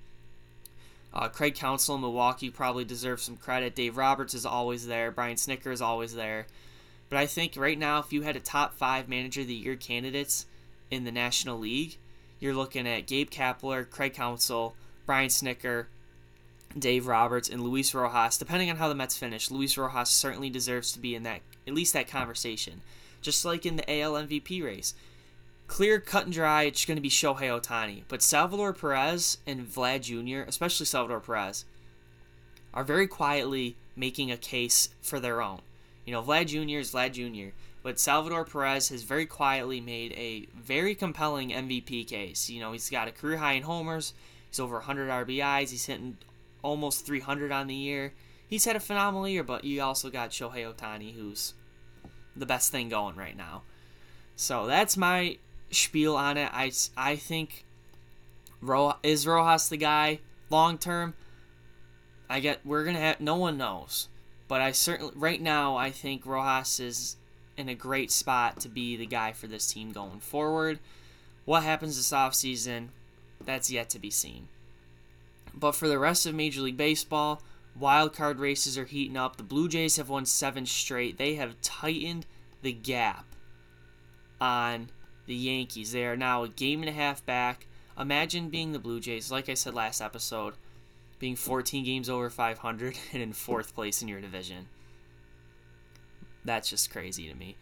Uh, 1.14 1.28
Craig 1.28 1.56
Counsell 1.56 1.96
in 1.96 2.02
Milwaukee 2.02 2.50
probably 2.50 2.86
deserves 2.86 3.24
some 3.24 3.38
credit. 3.38 3.76
Dave 3.76 3.98
Roberts 3.98 4.34
is 4.34 4.46
always 4.46 4.86
there. 4.88 5.12
Brian 5.12 5.38
Snitker 5.38 5.72
is 5.72 5.82
always 5.82 6.14
there. 6.14 6.46
But 7.10 7.18
I 7.18 7.26
think 7.26 7.54
right 7.58 7.78
now, 7.78 8.00
if 8.00 8.14
you 8.14 8.22
had 8.22 8.36
a 8.36 8.42
top 8.42 8.76
five 8.76 9.10
Manager 9.10 9.42
of 9.42 9.48
the 9.48 9.56
Year 9.56 9.76
candidates 9.76 10.46
in 10.92 11.04
the 11.04 11.12
National 11.12 11.58
League, 11.58 11.98
you're 12.40 12.54
looking 12.54 12.88
at 12.88 13.08
Gabe 13.08 13.30
Kapler, 13.30 13.90
Craig 13.90 14.14
Counsell, 14.14 14.76
Brian 15.06 15.30
Snitker, 15.30 15.88
Dave 16.78 17.08
Roberts, 17.08 17.50
and 17.50 17.64
Luis 17.64 17.94
Rojas. 17.96 18.38
Depending 18.38 18.70
on 18.70 18.78
how 18.78 18.88
the 18.88 18.96
Mets 18.96 19.18
finish, 19.18 19.50
Luis 19.50 19.78
Rojas 19.78 20.10
certainly 20.10 20.52
deserves 20.52 20.92
to 20.92 21.00
be 21.00 21.16
in 21.16 21.24
that 21.24 21.42
at 21.68 21.74
least 21.74 21.94
that 21.94 22.08
conversation. 22.08 22.82
Just 23.22 23.44
like 23.44 23.66
in 23.66 23.76
the 23.76 24.02
AL 24.02 24.14
MVP 24.14 24.64
race, 24.64 24.94
clear, 25.70 26.00
cut 26.00 26.26
and 26.26 26.34
dry. 26.34 26.64
It's 26.64 26.84
going 26.84 26.98
to 26.98 27.02
be 27.02 27.10
Shohei 27.10 27.48
Ohtani. 27.48 28.04
but 28.10 28.22
Salvador 28.22 28.74
Perez 28.74 29.38
and 29.48 29.66
Vlad 29.66 30.02
Jr., 30.02 30.48
especially 30.50 30.86
Salvador 30.86 31.22
Perez, 31.22 31.64
are 32.74 32.84
very 32.84 33.08
quietly 33.08 33.78
making 33.96 34.32
a 34.32 34.38
case 34.38 34.90
for 35.02 35.20
their 35.20 35.42
own. 35.42 35.62
You 36.06 36.12
know, 36.12 36.22
Vlad 36.22 36.48
Jr. 36.48 36.80
is 36.80 36.92
Vlad 36.92 37.14
Jr., 37.14 37.56
but 37.82 38.00
Salvador 38.00 38.44
Perez 38.44 38.90
has 38.90 39.04
very 39.04 39.26
quietly 39.26 39.80
made 39.80 40.12
a 40.14 40.48
very 40.60 40.96
compelling 40.96 41.52
MVP 41.52 42.08
case. 42.08 42.50
You 42.50 42.60
know, 42.60 42.74
he's 42.74 42.90
got 42.90 43.08
a 43.08 43.12
career 43.12 43.38
high 43.38 43.54
in 43.54 43.64
homers. 43.64 44.14
He's 44.50 44.60
over 44.60 44.76
100 44.76 45.10
RBIs. 45.10 45.70
He's 45.70 45.86
hitting 45.86 46.18
almost 46.62 47.06
300 47.06 47.52
on 47.52 47.68
the 47.68 47.76
year. 47.76 48.14
He's 48.48 48.66
had 48.66 48.76
a 48.76 48.82
phenomenal 48.82 49.30
year, 49.30 49.44
but 49.44 49.64
you 49.64 49.82
also 49.82 50.10
got 50.10 50.32
Shohei 50.32 50.74
Ohtani, 50.74 51.16
who's 51.16 51.54
the 52.36 52.48
best 52.48 52.72
thing 52.72 52.90
going 52.90 53.16
right 53.16 53.38
now. 53.38 53.62
So 54.36 54.66
that's 54.66 54.98
my 54.98 55.38
spiel 55.72 56.16
on 56.16 56.38
it. 56.38 56.50
I, 56.54 56.72
I 56.98 57.16
think 57.16 57.66
Ro, 58.62 58.94
is 59.04 59.26
Rojas 59.26 59.70
the 59.70 59.78
guy 59.78 60.20
long 60.50 60.78
term? 60.78 61.14
I 62.30 62.40
get 62.40 62.66
we're 62.66 62.86
gonna 62.86 63.00
have 63.00 63.20
no 63.20 63.36
one 63.36 63.58
knows, 63.58 64.08
but 64.48 64.62
I 64.62 64.72
certainly 64.72 65.14
right 65.16 65.42
now 65.42 65.78
I 65.78 65.90
think 65.90 66.26
Rojas 66.26 66.80
is 66.80 67.16
in 67.58 67.70
a 67.70 67.76
great 67.76 68.12
spot 68.12 68.60
to 68.62 68.70
be 68.70 68.96
the 68.96 69.06
guy 69.06 69.34
for 69.34 69.48
this 69.48 69.72
team 69.72 69.92
going 69.92 70.20
forward. 70.20 70.80
What 71.46 71.64
happens 71.64 71.98
this 71.98 72.12
offseason, 72.12 72.90
that's 73.44 73.72
yet 73.72 73.90
to 73.90 74.00
be 74.00 74.12
seen. 74.12 74.48
But 75.54 75.74
for 75.74 75.88
the 75.88 76.00
rest 76.00 76.26
of 76.26 76.36
Major 76.36 76.62
League 76.62 76.78
Baseball, 76.78 77.42
wild 77.78 78.14
card 78.14 78.40
races 78.40 78.78
are 78.78 78.86
heating 78.86 79.18
up. 79.18 79.38
The 79.38 79.44
Blue 79.44 79.68
Jays 79.68 79.98
have 79.98 80.10
won 80.10 80.26
seven 80.26 80.66
straight. 80.66 81.18
They 81.18 81.36
have 81.36 81.60
tightened 81.62 82.26
the 82.62 82.72
gap 82.72 83.26
on 84.40 84.90
the 85.30 85.36
Yankees. 85.36 85.92
They 85.92 86.06
are 86.06 86.18
now 86.18 86.44
a 86.44 86.50
game 86.50 86.82
and 86.82 86.90
a 86.90 86.92
half 86.92 87.24
back. 87.24 87.68
Imagine 87.98 88.50
being 88.50 88.72
the 88.72 88.80
Blue 88.80 89.00
Jays, 89.00 89.32
like 89.32 89.48
I 89.48 89.54
said 89.54 89.76
last 89.76 90.02
episode, 90.02 90.56
being 91.20 91.36
14 91.36 91.86
games 91.86 92.10
over 92.10 92.32
500 92.32 92.98
and 93.14 93.22
in 93.22 93.34
fourth 93.34 93.76
place 93.76 94.02
in 94.02 94.08
your 94.08 94.22
division. 94.22 94.68
That's 96.44 96.68
just 96.68 96.90
crazy 96.90 97.30
to 97.30 97.36
me. 97.36 97.58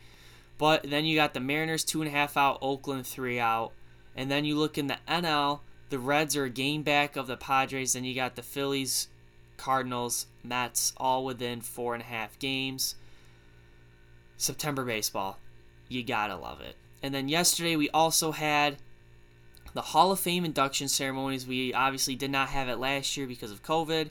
But 0.58 0.90
then 0.90 1.04
you 1.04 1.18
got 1.18 1.34
the 1.34 1.42
Mariners 1.42 1.84
two 1.84 2.02
and 2.02 2.08
a 2.08 2.12
half 2.12 2.38
out, 2.38 2.58
Oakland 2.62 3.06
three 3.06 3.38
out. 3.38 3.74
And 4.16 4.32
then 4.32 4.46
you 4.46 4.56
look 4.56 4.78
in 4.78 4.88
the 4.88 4.98
NL, 5.06 5.60
the 5.90 6.00
Reds 6.00 6.38
are 6.38 6.46
a 6.46 6.50
game 6.50 6.84
back 6.84 7.18
of 7.18 7.28
the 7.28 7.36
Padres. 7.36 7.94
Then 7.94 8.06
you 8.06 8.16
got 8.16 8.38
the 8.38 8.44
Phillies, 8.44 9.10
Cardinals, 9.58 10.28
Mets, 10.42 10.94
all 10.96 11.26
within 11.26 11.60
four 11.60 11.96
and 11.96 12.02
a 12.02 12.08
half 12.08 12.40
games. 12.40 12.96
September 14.38 14.86
baseball, 14.86 15.38
you 15.90 16.02
gotta 16.02 16.38
love 16.38 16.62
it. 16.62 16.78
And 17.02 17.14
then 17.14 17.30
yesterday 17.30 17.76
we 17.76 17.90
also 17.92 18.32
had 18.32 18.78
the 19.74 19.82
Hall 19.82 20.12
of 20.12 20.20
Fame 20.20 20.46
induction 20.46 20.88
ceremonies. 20.88 21.46
We 21.46 21.74
obviously 21.74 22.16
did 22.16 22.32
not 22.32 22.50
have 22.50 22.68
it 22.70 22.80
last 22.80 23.16
year 23.16 23.28
because 23.28 23.52
of 23.52 23.64
COVID. 23.64 24.10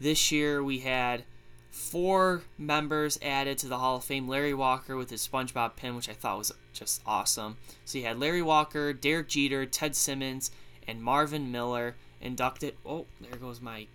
This 0.00 0.30
year 0.30 0.62
we 0.62 0.78
had 0.78 1.24
four 1.70 2.42
members 2.58 3.18
added 3.22 3.58
to 3.58 3.68
the 3.68 3.78
Hall 3.78 3.96
of 3.96 4.04
Fame. 4.04 4.28
Larry 4.28 4.54
Walker 4.54 4.96
with 4.96 5.10
his 5.10 5.26
SpongeBob 5.26 5.76
pin, 5.76 5.96
which 5.96 6.08
I 6.08 6.12
thought 6.12 6.38
was 6.38 6.52
just 6.72 7.02
awesome. 7.06 7.56
So 7.84 7.98
you 7.98 8.04
had 8.04 8.18
Larry 8.18 8.42
Walker, 8.42 8.92
Derek 8.92 9.28
Jeter, 9.28 9.66
Ted 9.66 9.96
Simmons, 9.96 10.50
and 10.86 11.02
Marvin 11.02 11.50
Miller 11.50 11.96
inducted. 12.20 12.76
Oh, 12.84 13.06
there 13.20 13.38
goes 13.38 13.60
my. 13.60 13.86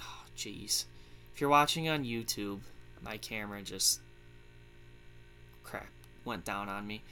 Oh, 0.00 0.24
jeez. 0.36 0.84
If 1.34 1.40
you're 1.40 1.50
watching 1.50 1.88
on 1.88 2.04
YouTube, 2.04 2.60
my 3.02 3.16
camera 3.16 3.62
just. 3.62 4.00
Went 6.30 6.44
down 6.44 6.68
on 6.68 6.86
me. 6.86 7.02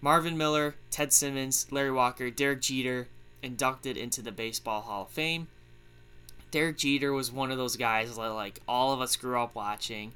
Marvin 0.00 0.38
Miller, 0.38 0.76
Ted 0.90 1.12
Simmons, 1.12 1.66
Larry 1.70 1.90
Walker, 1.90 2.30
Derek 2.30 2.62
Jeter 2.62 3.08
inducted 3.42 3.96
into 3.96 4.22
the 4.22 4.32
Baseball 4.32 4.80
Hall 4.82 5.02
of 5.02 5.08
Fame. 5.08 5.48
Derek 6.50 6.78
Jeter 6.78 7.12
was 7.12 7.30
one 7.30 7.50
of 7.50 7.58
those 7.58 7.76
guys 7.76 8.14
that 8.14 8.22
like 8.30 8.60
all 8.66 8.92
of 8.92 9.00
us 9.00 9.16
grew 9.16 9.38
up 9.38 9.54
watching, 9.54 10.12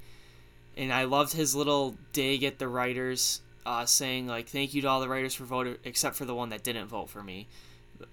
and 0.76 0.92
I 0.92 1.04
loved 1.04 1.32
his 1.32 1.54
little 1.54 1.96
dig 2.12 2.44
at 2.44 2.58
the 2.58 2.68
writers 2.68 3.40
uh, 3.66 3.84
saying 3.84 4.26
like 4.26 4.48
thank 4.48 4.74
you 4.74 4.82
to 4.82 4.88
all 4.88 5.00
the 5.00 5.08
writers 5.08 5.34
for 5.34 5.44
voting 5.44 5.76
except 5.84 6.16
for 6.16 6.24
the 6.24 6.34
one 6.34 6.50
that 6.50 6.62
didn't 6.62 6.86
vote 6.86 7.08
for 7.08 7.22
me 7.22 7.46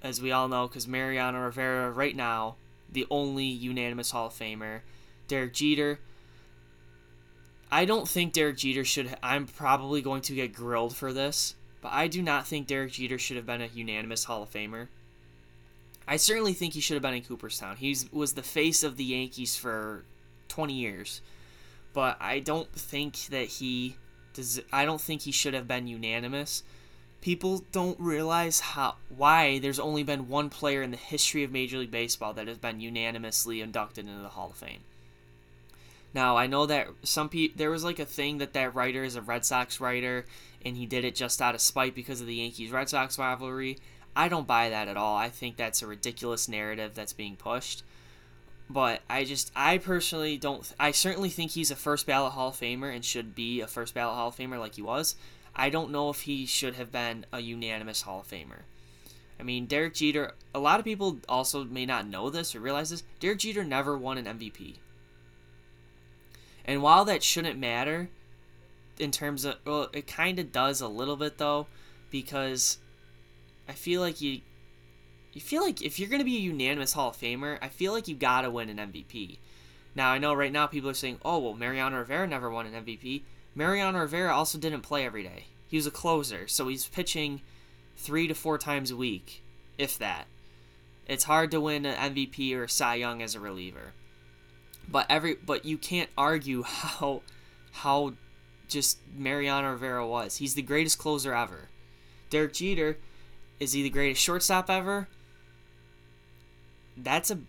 as 0.01 0.21
we 0.21 0.31
all 0.31 0.47
know 0.47 0.67
because 0.67 0.87
mariano 0.87 1.39
rivera 1.39 1.91
right 1.91 2.15
now 2.15 2.55
the 2.91 3.05
only 3.09 3.45
unanimous 3.45 4.11
hall 4.11 4.27
of 4.27 4.33
famer 4.33 4.79
derek 5.27 5.53
jeter 5.53 5.99
i 7.71 7.86
don't 7.86 8.07
think 8.07 8.34
derek 8.34 8.57
jeter 8.57 8.84
should 8.84 9.15
i'm 9.23 9.45
probably 9.45 10.01
going 10.01 10.21
to 10.21 10.36
get 10.36 10.53
grilled 10.53 10.95
for 10.95 11.13
this 11.13 11.55
but 11.81 11.91
i 11.91 12.07
do 12.07 12.21
not 12.21 12.45
think 12.45 12.67
derek 12.67 12.91
jeter 12.91 13.17
should 13.17 13.38
have 13.38 13.45
been 13.45 13.62
a 13.62 13.67
unanimous 13.67 14.25
hall 14.25 14.43
of 14.43 14.51
famer 14.51 14.88
i 16.07 16.15
certainly 16.15 16.53
think 16.53 16.73
he 16.73 16.81
should 16.81 16.95
have 16.95 17.03
been 17.03 17.13
in 17.13 17.23
cooperstown 17.23 17.75
he 17.77 17.95
was 18.12 18.34
the 18.34 18.43
face 18.43 18.84
of 18.84 18.97
the 18.97 19.03
yankees 19.03 19.55
for 19.55 20.03
20 20.49 20.73
years 20.73 21.21
but 21.93 22.17
i 22.19 22.39
don't 22.39 22.71
think 22.73 23.27
that 23.27 23.45
he 23.47 23.95
does 24.34 24.62
I 24.71 24.86
don't 24.86 25.01
think 25.01 25.21
he 25.21 25.31
should 25.31 25.53
have 25.53 25.67
been 25.67 25.88
unanimous. 25.88 26.63
People 27.21 27.63
don't 27.71 27.99
realize 27.99 28.60
how 28.60 28.95
why 29.15 29.60
there's 29.60 29.79
only 29.79 30.03
been 30.03 30.27
one 30.27 30.49
player 30.49 30.81
in 30.81 30.91
the 30.91 30.97
history 30.97 31.43
of 31.43 31.51
Major 31.51 31.77
League 31.77 31.91
Baseball 31.91 32.34
that 32.34 32.47
has 32.47 32.57
been 32.57 32.79
unanimously 32.79 33.62
inducted 33.62 34.07
into 34.07 34.21
the 34.21 34.29
Hall 34.29 34.49
of 34.49 34.57
Fame. 34.57 34.81
Now 36.13 36.38
I 36.38 36.47
know 36.47 36.65
that 36.65 36.89
some 37.04 37.30
people 37.30 37.58
there 37.58 37.71
was 37.71 37.84
like 37.84 38.00
a 38.00 38.06
thing 38.06 38.39
that 38.39 38.54
that 38.54 38.76
writer 38.76 39.04
is 39.04 39.15
a 39.15 39.21
Red 39.21 39.45
Sox 39.45 39.80
writer, 39.80 40.26
and 40.65 40.76
he 40.76 40.86
did 40.86 41.06
it 41.06 41.15
just 41.15 41.41
out 41.41 41.56
of 41.56 41.62
spite 41.62 41.95
because 41.95 42.21
of 42.21 42.28
the 42.28 42.36
Yankees 42.36 42.71
Red 42.71 42.89
Sox 42.89 43.17
rivalry. 43.17 43.78
I 44.15 44.28
don't 44.28 44.47
buy 44.47 44.69
that 44.69 44.88
at 44.88 44.97
all. 44.97 45.15
I 45.15 45.30
think 45.30 45.56
that's 45.56 45.82
a 45.82 45.88
ridiculous 45.88 46.50
narrative 46.50 46.93
that's 46.95 47.13
being 47.13 47.36
pushed. 47.38 47.84
But 48.69 49.02
I 49.10 49.26
just, 49.26 49.52
I 49.56 49.78
personally 49.78 50.38
don't. 50.38 50.69
I 50.80 50.91
certainly 50.91 51.30
think 51.30 51.52
he's 51.52 51.71
a 51.71 51.76
first 51.76 52.06
ballot 52.08 52.34
Hall 52.34 52.50
of 52.50 52.56
Famer 52.56 52.93
and 52.93 53.04
should 53.04 53.36
be 53.36 53.62
a 53.62 53.67
first 53.67 53.93
ballot 53.93 54.15
Hall 54.15 54.30
of 54.30 54.36
Famer 54.36 54.60
like 54.60 54.76
he 54.76 54.82
was. 54.82 55.15
I 55.56 55.69
don't 55.69 55.91
know 55.91 56.10
if 56.10 56.21
he 56.21 56.45
should 56.45 56.76
have 56.76 56.91
been 56.91 57.26
a 57.34 57.41
unanimous 57.41 58.04
Hall 58.04 58.21
of 58.21 58.28
Famer. 58.28 58.63
I 59.39 59.43
mean, 59.43 59.65
Derek 59.65 59.95
Jeter, 59.95 60.34
a 60.54 60.60
lot 60.60 60.80
of 60.80 60.86
people 60.86 61.19
also 61.28 61.63
may 61.65 61.86
not 61.86 62.08
know 62.08 62.30
this 62.30 62.56
or 62.56 62.60
realize 62.60 62.91
this. 62.91 63.04
Derek 63.19 63.39
Jeter 63.39 63.63
never 63.63 63.97
won 63.97 64.17
an 64.17 64.26
MVP. 64.26 64.76
And 66.65 66.82
while 66.82 67.06
that 67.06 67.24
shouldn't 67.24 67.60
matter 67.60 68.10
in 69.00 69.12
terms 69.12 69.45
of, 69.45 69.56
well, 69.65 69.89
it 69.93 70.08
kind 70.08 70.39
of 70.39 70.52
does 70.52 70.82
a 70.82 70.88
little 70.88 71.15
bit 71.15 71.38
though, 71.38 71.67
because 72.10 72.78
I 73.67 73.74
feel 73.74 74.02
like 74.02 74.21
you, 74.21 74.41
you 75.34 75.41
feel 75.41 75.63
like 75.63 75.82
if 75.82 76.00
you're 76.00 76.10
going 76.10 76.19
to 76.19 76.26
be 76.26 76.38
a 76.38 76.41
unanimous 76.41 76.93
Hall 76.93 77.10
of 77.10 77.17
Famer, 77.17 77.58
I 77.62 77.69
feel 77.69 77.93
like 77.93 78.08
you 78.08 78.15
got 78.15 78.41
to 78.41 78.52
win 78.52 78.69
an 78.69 78.91
MVP. 78.91 79.38
Now, 79.95 80.12
I 80.12 80.17
know 80.17 80.34
right 80.34 80.52
now 80.52 80.67
people 80.67 80.89
are 80.89 80.93
saying, 80.93 81.19
oh, 81.24 81.39
well, 81.39 81.54
Mariano 81.54 81.97
Rivera 81.97 82.28
never 82.28 82.50
won 82.50 82.65
an 82.65 82.86
MVP. 82.86 83.24
Mariano 83.56 84.00
Rivera 84.00 84.34
also 84.34 84.58
didn't 84.58 84.82
play 84.82 85.06
every 85.06 85.24
day. 85.24 85.45
He 85.67 85.78
was 85.78 85.88
a 85.88 85.91
closer, 85.91 86.47
so 86.47 86.67
he's 86.67 86.88
pitching 86.88 87.41
three 87.97 88.28
to 88.28 88.34
four 88.34 88.58
times 88.58 88.91
a 88.91 88.95
week, 88.95 89.41
if 89.78 89.97
that. 89.97 90.28
It's 91.08 91.26
hard 91.26 91.52
to 91.52 91.62
win 91.62 91.86
an 91.86 92.13
MVP 92.13 92.56
or 92.56 92.67
Cy 92.67 92.95
Young 92.95 93.21
as 93.21 93.36
a 93.36 93.39
reliever. 93.39 93.93
But 94.91 95.06
every 95.10 95.36
but 95.36 95.65
you 95.65 95.77
can't 95.77 96.10
argue 96.17 96.63
how 96.65 97.21
how 97.71 98.13
just 98.67 98.99
Mariano 99.15 99.71
Rivera 99.71 100.06
was. 100.08 100.38
He's 100.38 100.56
the 100.56 100.62
greatest 100.62 100.97
closer 100.97 101.34
ever. 101.34 101.69
Derek 102.30 102.54
Jeter 102.54 102.97
is 103.60 103.73
he 103.73 103.84
the 103.84 103.89
greatest 103.91 104.21
shortstop 104.21 104.71
ever? 104.71 105.08
That's 106.97 107.30
a 107.30 107.39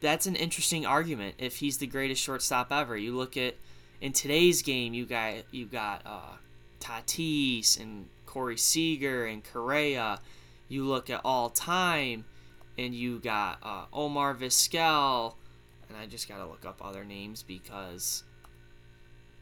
that's 0.00 0.26
an 0.26 0.34
interesting 0.34 0.84
argument 0.84 1.36
if 1.38 1.58
he's 1.58 1.78
the 1.78 1.86
greatest 1.86 2.20
shortstop 2.20 2.72
ever. 2.72 2.96
You 2.96 3.16
look 3.16 3.36
at 3.36 3.54
in 4.00 4.12
today's 4.12 4.62
game, 4.62 4.94
you 4.94 5.06
got 5.06 5.34
you 5.52 5.66
got 5.66 6.02
uh, 6.04 6.36
Tatis 6.80 7.78
and 7.78 8.08
Corey 8.26 8.56
Seager 8.56 9.26
and 9.26 9.44
Correa. 9.44 10.20
You 10.68 10.84
look 10.84 11.08
at 11.08 11.20
all 11.24 11.50
time, 11.50 12.24
and 12.76 12.92
you 12.92 13.20
got 13.20 13.58
uh, 13.62 13.84
Omar 13.92 14.34
Vizquel, 14.34 15.34
and 15.90 15.98
I 15.98 16.06
just 16.06 16.26
gotta 16.28 16.46
look 16.46 16.64
up 16.64 16.80
other 16.82 17.04
names 17.04 17.42
because 17.42 18.24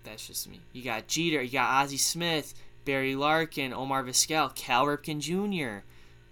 that's 0.03 0.27
just 0.27 0.51
me. 0.51 0.61
You 0.73 0.83
got 0.83 1.07
Jeter, 1.07 1.43
you 1.43 1.53
got 1.53 1.85
Ozzie 1.85 1.97
Smith, 1.97 2.55
Barry 2.85 3.15
Larkin, 3.15 3.73
Omar 3.73 4.03
Vizquel, 4.03 4.53
Cal 4.57 4.87
Ripken 4.87 5.21
Jr., 5.21 5.85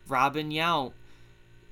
Robin 0.09 0.51
Yount. 0.51 0.93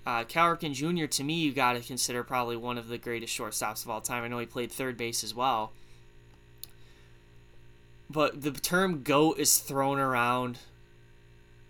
Uh, 0.06 0.22
Cal 0.24 0.54
Ripken 0.54 0.74
Jr. 0.74 1.06
to 1.06 1.24
me, 1.24 1.34
you 1.34 1.52
got 1.52 1.72
to 1.72 1.80
consider 1.80 2.22
probably 2.22 2.56
one 2.56 2.78
of 2.78 2.88
the 2.88 2.98
greatest 2.98 3.36
shortstops 3.36 3.84
of 3.84 3.90
all 3.90 4.02
time. 4.02 4.22
I 4.22 4.28
know 4.28 4.38
he 4.38 4.46
played 4.46 4.70
third 4.70 4.96
base 4.96 5.24
as 5.24 5.34
well 5.34 5.72
but 8.14 8.42
the 8.42 8.52
term 8.52 9.02
goat 9.02 9.38
is 9.38 9.58
thrown 9.58 9.98
around 9.98 10.58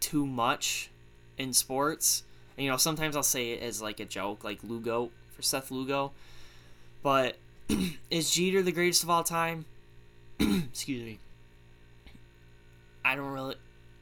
too 0.01 0.27
much 0.27 0.91
in 1.39 1.53
sports. 1.53 2.23
And, 2.57 2.65
you 2.65 2.71
know, 2.71 2.77
sometimes 2.77 3.17
I'll 3.17 3.23
say 3.23 3.53
it 3.53 3.63
as 3.63 3.81
like 3.81 4.01
a 4.01 4.05
joke, 4.05 4.45
like 4.45 4.63
Lugo 4.63 5.11
for 5.33 5.43
Seth 5.43 5.71
Lugo. 5.71 6.13
But 7.05 7.37
is 8.11 8.31
Jeter 8.31 8.62
the 8.62 8.73
greatest 8.73 9.05
of 9.05 9.11
all 9.11 9.23
time? 9.23 9.67
Excuse 10.40 11.05
me. 11.05 11.19
I 13.05 13.14
don't 13.14 13.31
really. 13.31 13.57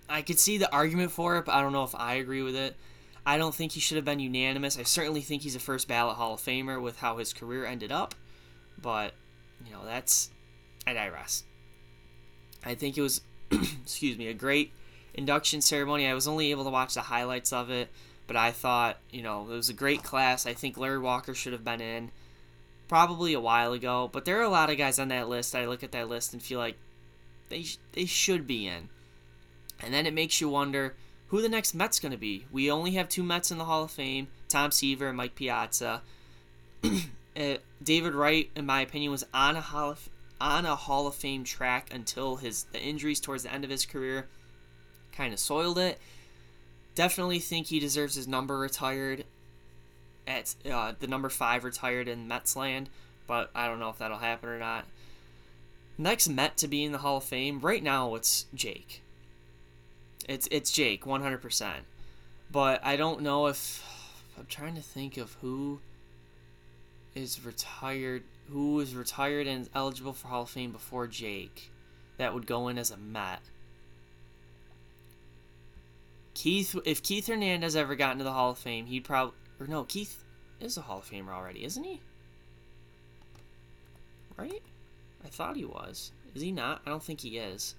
I 0.09 0.23
could 0.23 0.39
see 0.39 0.57
the 0.57 0.73
argument 0.73 1.11
for 1.11 1.37
it, 1.37 1.45
but 1.45 1.53
I 1.53 1.61
don't 1.61 1.73
know 1.73 1.83
if 1.83 1.97
I 1.97 2.15
agree 2.15 2.43
with 2.43 2.55
it. 2.55 2.77
I 3.27 3.39
don't 3.39 3.55
think 3.55 3.73
he 3.73 3.81
should 3.81 3.97
have 3.97 4.05
been 4.05 4.21
unanimous. 4.21 4.79
I 4.79 4.85
certainly 4.85 5.21
think 5.21 5.43
he's 5.43 5.57
a 5.57 5.61
first 5.61 5.89
ballot 5.89 6.17
Hall 6.17 6.35
of 6.35 6.41
Famer 6.41 6.81
with 6.81 6.99
how 6.99 7.19
his 7.19 7.33
career 7.33 7.65
ended 7.65 7.91
up. 7.91 8.15
But, 8.81 9.15
you 9.67 9.73
know, 9.73 9.85
that's. 9.85 10.31
I 10.87 10.93
digress. 10.93 11.43
I 12.65 12.77
think 12.77 12.97
it 12.97 13.03
was, 13.03 13.21
excuse 13.51 14.17
me, 14.17 14.29
a 14.29 14.35
great 14.35 14.73
induction 15.15 15.61
ceremony. 15.61 16.07
I 16.07 16.15
was 16.15 16.29
only 16.29 16.53
able 16.53 16.65
to 16.65 16.71
watch 16.71 16.95
the 16.95 17.01
highlights 17.01 17.53
of 17.53 17.69
it, 17.69 17.89
but 18.29 18.37
I 18.37 18.53
thought, 18.53 18.99
you 19.11 19.23
know, 19.23 19.43
it 19.43 19.55
was 19.55 19.69
a 19.69 19.75
great 19.75 20.05
class. 20.05 20.47
I 20.47 20.53
think 20.53 20.79
Larry 20.79 21.01
Walker 21.01 21.35
should 21.35 21.53
have 21.53 21.65
been 21.65 21.81
in 21.81 22.13
probably 22.93 23.33
a 23.33 23.41
while 23.41 23.73
ago, 23.73 24.11
but 24.13 24.27
there 24.27 24.39
are 24.39 24.43
a 24.43 24.51
lot 24.51 24.69
of 24.69 24.77
guys 24.77 24.99
on 24.99 25.09
that 25.09 25.27
list. 25.27 25.55
I 25.55 25.65
look 25.65 25.83
at 25.83 25.93
that 25.93 26.11
list 26.11 26.35
and 26.35 26.43
feel 26.43 26.59
like 26.59 26.77
they 27.49 27.65
they 27.93 28.05
should 28.05 28.47
be 28.47 28.67
in. 28.67 28.91
And 29.83 29.95
then 29.95 30.05
it 30.05 30.13
makes 30.13 30.43
you 30.43 30.51
wonder 30.51 30.95
who 31.29 31.41
the 31.41 31.49
next 31.49 31.73
Met's 31.73 31.99
going 31.99 32.13
to 32.13 32.19
be. 32.19 32.45
We 32.53 32.71
only 32.71 32.91
have 32.91 33.09
two 33.09 33.23
Mets 33.23 33.51
in 33.51 33.57
the 33.57 33.65
Hall 33.65 33.85
of 33.85 33.91
Fame, 33.91 34.29
Tom 34.47 34.71
Seaver 34.73 35.09
and 35.09 35.17
Mike 35.17 35.35
Piazza. 35.35 36.03
uh, 36.85 37.55
David 37.83 38.15
Wright, 38.15 38.51
in 38.55 38.67
my 38.67 38.83
opinion, 38.83 39.11
was 39.11 39.25
on 39.33 39.57
a 39.57 39.63
Hall 39.63 39.93
of 39.93 40.11
on 40.39 40.67
a 40.67 40.77
Hall 40.77 41.07
of 41.07 41.15
Fame 41.15 41.45
track 41.45 41.89
until 41.95 42.37
his 42.37 42.65
the 42.73 42.79
injuries 42.79 43.21
towards 43.21 43.45
the 43.45 43.53
end 43.55 43.65
of 43.65 43.71
his 43.71 43.87
career 43.87 44.29
kind 45.13 45.33
of 45.33 45.39
soiled 45.39 45.79
it. 45.79 45.99
Definitely 46.95 47.39
think 47.39 47.69
he 47.69 47.81
deserves 47.81 48.17
his 48.17 48.29
number 48.29 48.59
retired 48.59 49.25
at 50.27 50.55
uh, 50.71 50.93
the 50.99 51.07
number 51.07 51.29
five 51.29 51.65
retired 51.65 52.09
in 52.09 52.29
Mets 52.29 52.57
land, 52.57 52.89
but 53.27 53.51
I 53.55 53.67
don't 53.67 53.81
know 53.81 53.91
if 53.91 53.99
that'll 53.99 54.19
happen 54.19 54.49
or 54.49 54.59
not. 54.59 54.87
Next 55.99 56.29
Met 56.29 56.57
to 56.59 56.69
be 56.69 56.85
in 56.85 56.93
the 56.93 56.99
Hall 56.99 57.19
of 57.19 57.25
Fame 57.25 57.61
right 57.61 57.83
now 57.83 58.15
it's 58.15 58.47
Jake. 58.55 59.03
It's 60.29 60.49
it's 60.51 60.71
Jake 60.71 61.05
100%. 61.05 61.73
But 62.51 62.85
I 62.85 62.97
don't 62.97 63.23
know 63.23 63.47
if 63.47 63.85
I'm 64.39 64.47
trying 64.47 64.75
to 64.75 64.83
think 64.83 65.17
of 65.17 65.35
who 65.41 65.81
is 67.15 67.45
retired 67.45 68.23
who 68.51 68.81
is 68.81 68.95
retired 68.95 69.47
and 69.47 69.69
eligible 69.75 70.13
for 70.13 70.29
Hall 70.29 70.43
of 70.43 70.51
Fame 70.51 70.73
before 70.73 71.07
Jake 71.07 71.71
that 72.17 72.35
would 72.35 72.47
go 72.47 72.69
in 72.69 72.79
as 72.79 72.91
a 72.91 72.97
Met. 72.97 73.41
Keith, 76.35 76.77
if 76.85 77.03
Keith 77.03 77.27
Hernandez 77.27 77.77
ever 77.77 77.95
got 77.95 78.13
into 78.13 78.25
the 78.25 78.33
Hall 78.33 78.51
of 78.51 78.59
Fame, 78.59 78.87
he'd 78.87 79.05
probably, 79.05 79.35
or 79.63 79.67
no, 79.67 79.85
Keith 79.85 80.25
is 80.61 80.77
a 80.77 80.83
Hall 80.83 80.99
of 80.99 81.09
Famer 81.09 81.31
already, 81.31 81.65
isn't 81.65 81.85
he? 81.85 82.01
Right? 84.37 84.63
I 85.25 85.29
thought 85.29 85.57
he 85.57 85.65
was. 85.65 86.13
Is 86.35 86.43
he 86.43 86.53
not? 86.53 86.83
I 86.87 86.91
don't 86.91 87.03
think 87.03 87.21
he 87.21 87.39
is. 87.39 87.75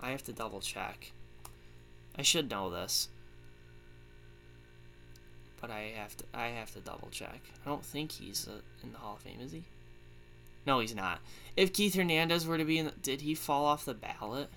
I 0.00 0.10
have 0.10 0.22
to 0.24 0.32
double 0.32 0.60
check. 0.60 1.12
I 2.16 2.22
should 2.22 2.50
know 2.50 2.70
this 2.70 3.08
but 5.60 5.70
I 5.70 5.92
have 5.96 6.16
to 6.16 6.24
I 6.32 6.48
have 6.48 6.72
to 6.72 6.80
double 6.80 7.08
check. 7.10 7.40
I 7.64 7.68
don't 7.68 7.84
think 7.84 8.12
he's 8.12 8.48
uh, 8.48 8.60
in 8.82 8.92
the 8.92 8.98
Hall 8.98 9.14
of 9.16 9.20
Fame, 9.20 9.40
is 9.40 9.52
he? 9.52 9.64
No, 10.66 10.80
he's 10.80 10.94
not. 10.94 11.20
If 11.56 11.72
Keith 11.72 11.94
Hernandez 11.94 12.46
were 12.46 12.58
to 12.58 12.64
be 12.64 12.78
in, 12.78 12.86
the, 12.86 12.92
did 12.92 13.22
he 13.22 13.34
fall 13.34 13.64
off 13.64 13.84
the 13.84 13.94
ballot? 13.94 14.50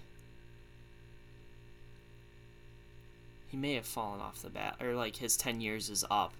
He 3.54 3.60
may 3.60 3.76
have 3.76 3.86
fallen 3.86 4.20
off 4.20 4.42
the 4.42 4.50
bat, 4.50 4.78
or 4.82 4.96
like 4.96 5.18
his 5.18 5.38
ten 5.38 5.62
years 5.62 5.88
is 5.88 6.04
up. 6.10 6.34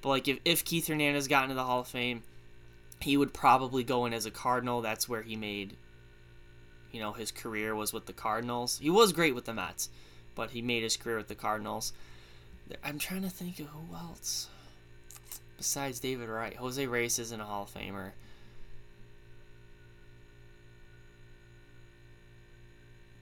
But 0.00 0.10
like 0.10 0.28
if 0.28 0.38
if 0.44 0.64
Keith 0.64 0.86
Hernandez 0.86 1.26
got 1.26 1.42
into 1.42 1.56
the 1.56 1.64
Hall 1.64 1.80
of 1.80 1.88
Fame, 1.88 2.22
he 3.00 3.16
would 3.16 3.34
probably 3.34 3.82
go 3.82 4.06
in 4.06 4.14
as 4.14 4.24
a 4.24 4.30
Cardinal. 4.30 4.80
That's 4.80 5.08
where 5.08 5.22
he 5.22 5.34
made. 5.34 5.76
You 6.92 7.00
know, 7.00 7.12
his 7.12 7.32
career 7.32 7.74
was 7.74 7.92
with 7.92 8.06
the 8.06 8.12
Cardinals. 8.12 8.78
He 8.78 8.88
was 8.88 9.12
great 9.12 9.34
with 9.34 9.46
the 9.46 9.52
Mets, 9.52 9.88
but 10.36 10.50
he 10.50 10.62
made 10.62 10.84
his 10.84 10.96
career 10.96 11.16
with 11.16 11.26
the 11.26 11.34
Cardinals. 11.34 11.92
I'm 12.84 13.00
trying 13.00 13.22
to 13.22 13.30
think 13.30 13.58
of 13.58 13.66
who 13.66 13.92
else 13.92 14.46
besides 15.56 15.98
David 15.98 16.28
Wright. 16.28 16.54
Jose 16.54 16.86
Reyes 16.86 17.18
isn't 17.18 17.40
a 17.40 17.44
Hall 17.44 17.64
of 17.64 17.74
Famer. 17.74 18.12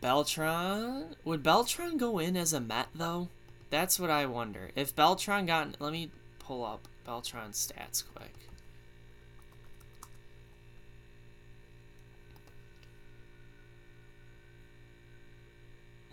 Beltran 0.03 1.15
would 1.25 1.45
Beltran 1.45 1.97
go 1.97 2.19
in 2.19 2.37
as 2.37 2.53
a 2.53 2.61
Met 2.61 2.89
though? 2.93 3.29
That's 3.71 4.01
what 4.01 4.11
I 4.11 4.27
wonder. 4.27 4.73
If 4.75 4.97
Beltran 4.97 5.47
got, 5.47 5.81
let 5.81 5.93
me 5.93 6.11
pull 6.41 6.65
up 6.65 6.89
Beltran's 7.07 7.57
stats 7.57 8.03
quick. 8.13 8.35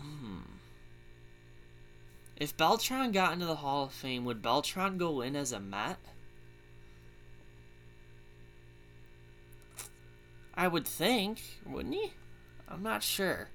Hmm. 0.00 0.38
If 2.36 2.56
Beltran 2.56 3.10
got 3.10 3.32
into 3.32 3.46
the 3.46 3.56
Hall 3.56 3.86
of 3.86 3.92
Fame, 3.92 4.24
would 4.24 4.40
Beltran 4.40 4.98
go 4.98 5.20
in 5.20 5.34
as 5.34 5.50
a 5.50 5.58
Met? 5.58 5.98
I 10.54 10.68
would 10.68 10.86
think, 10.86 11.40
wouldn't 11.66 11.96
he? 11.96 12.12
I'm 12.68 12.84
not 12.84 13.02
sure. 13.02 13.48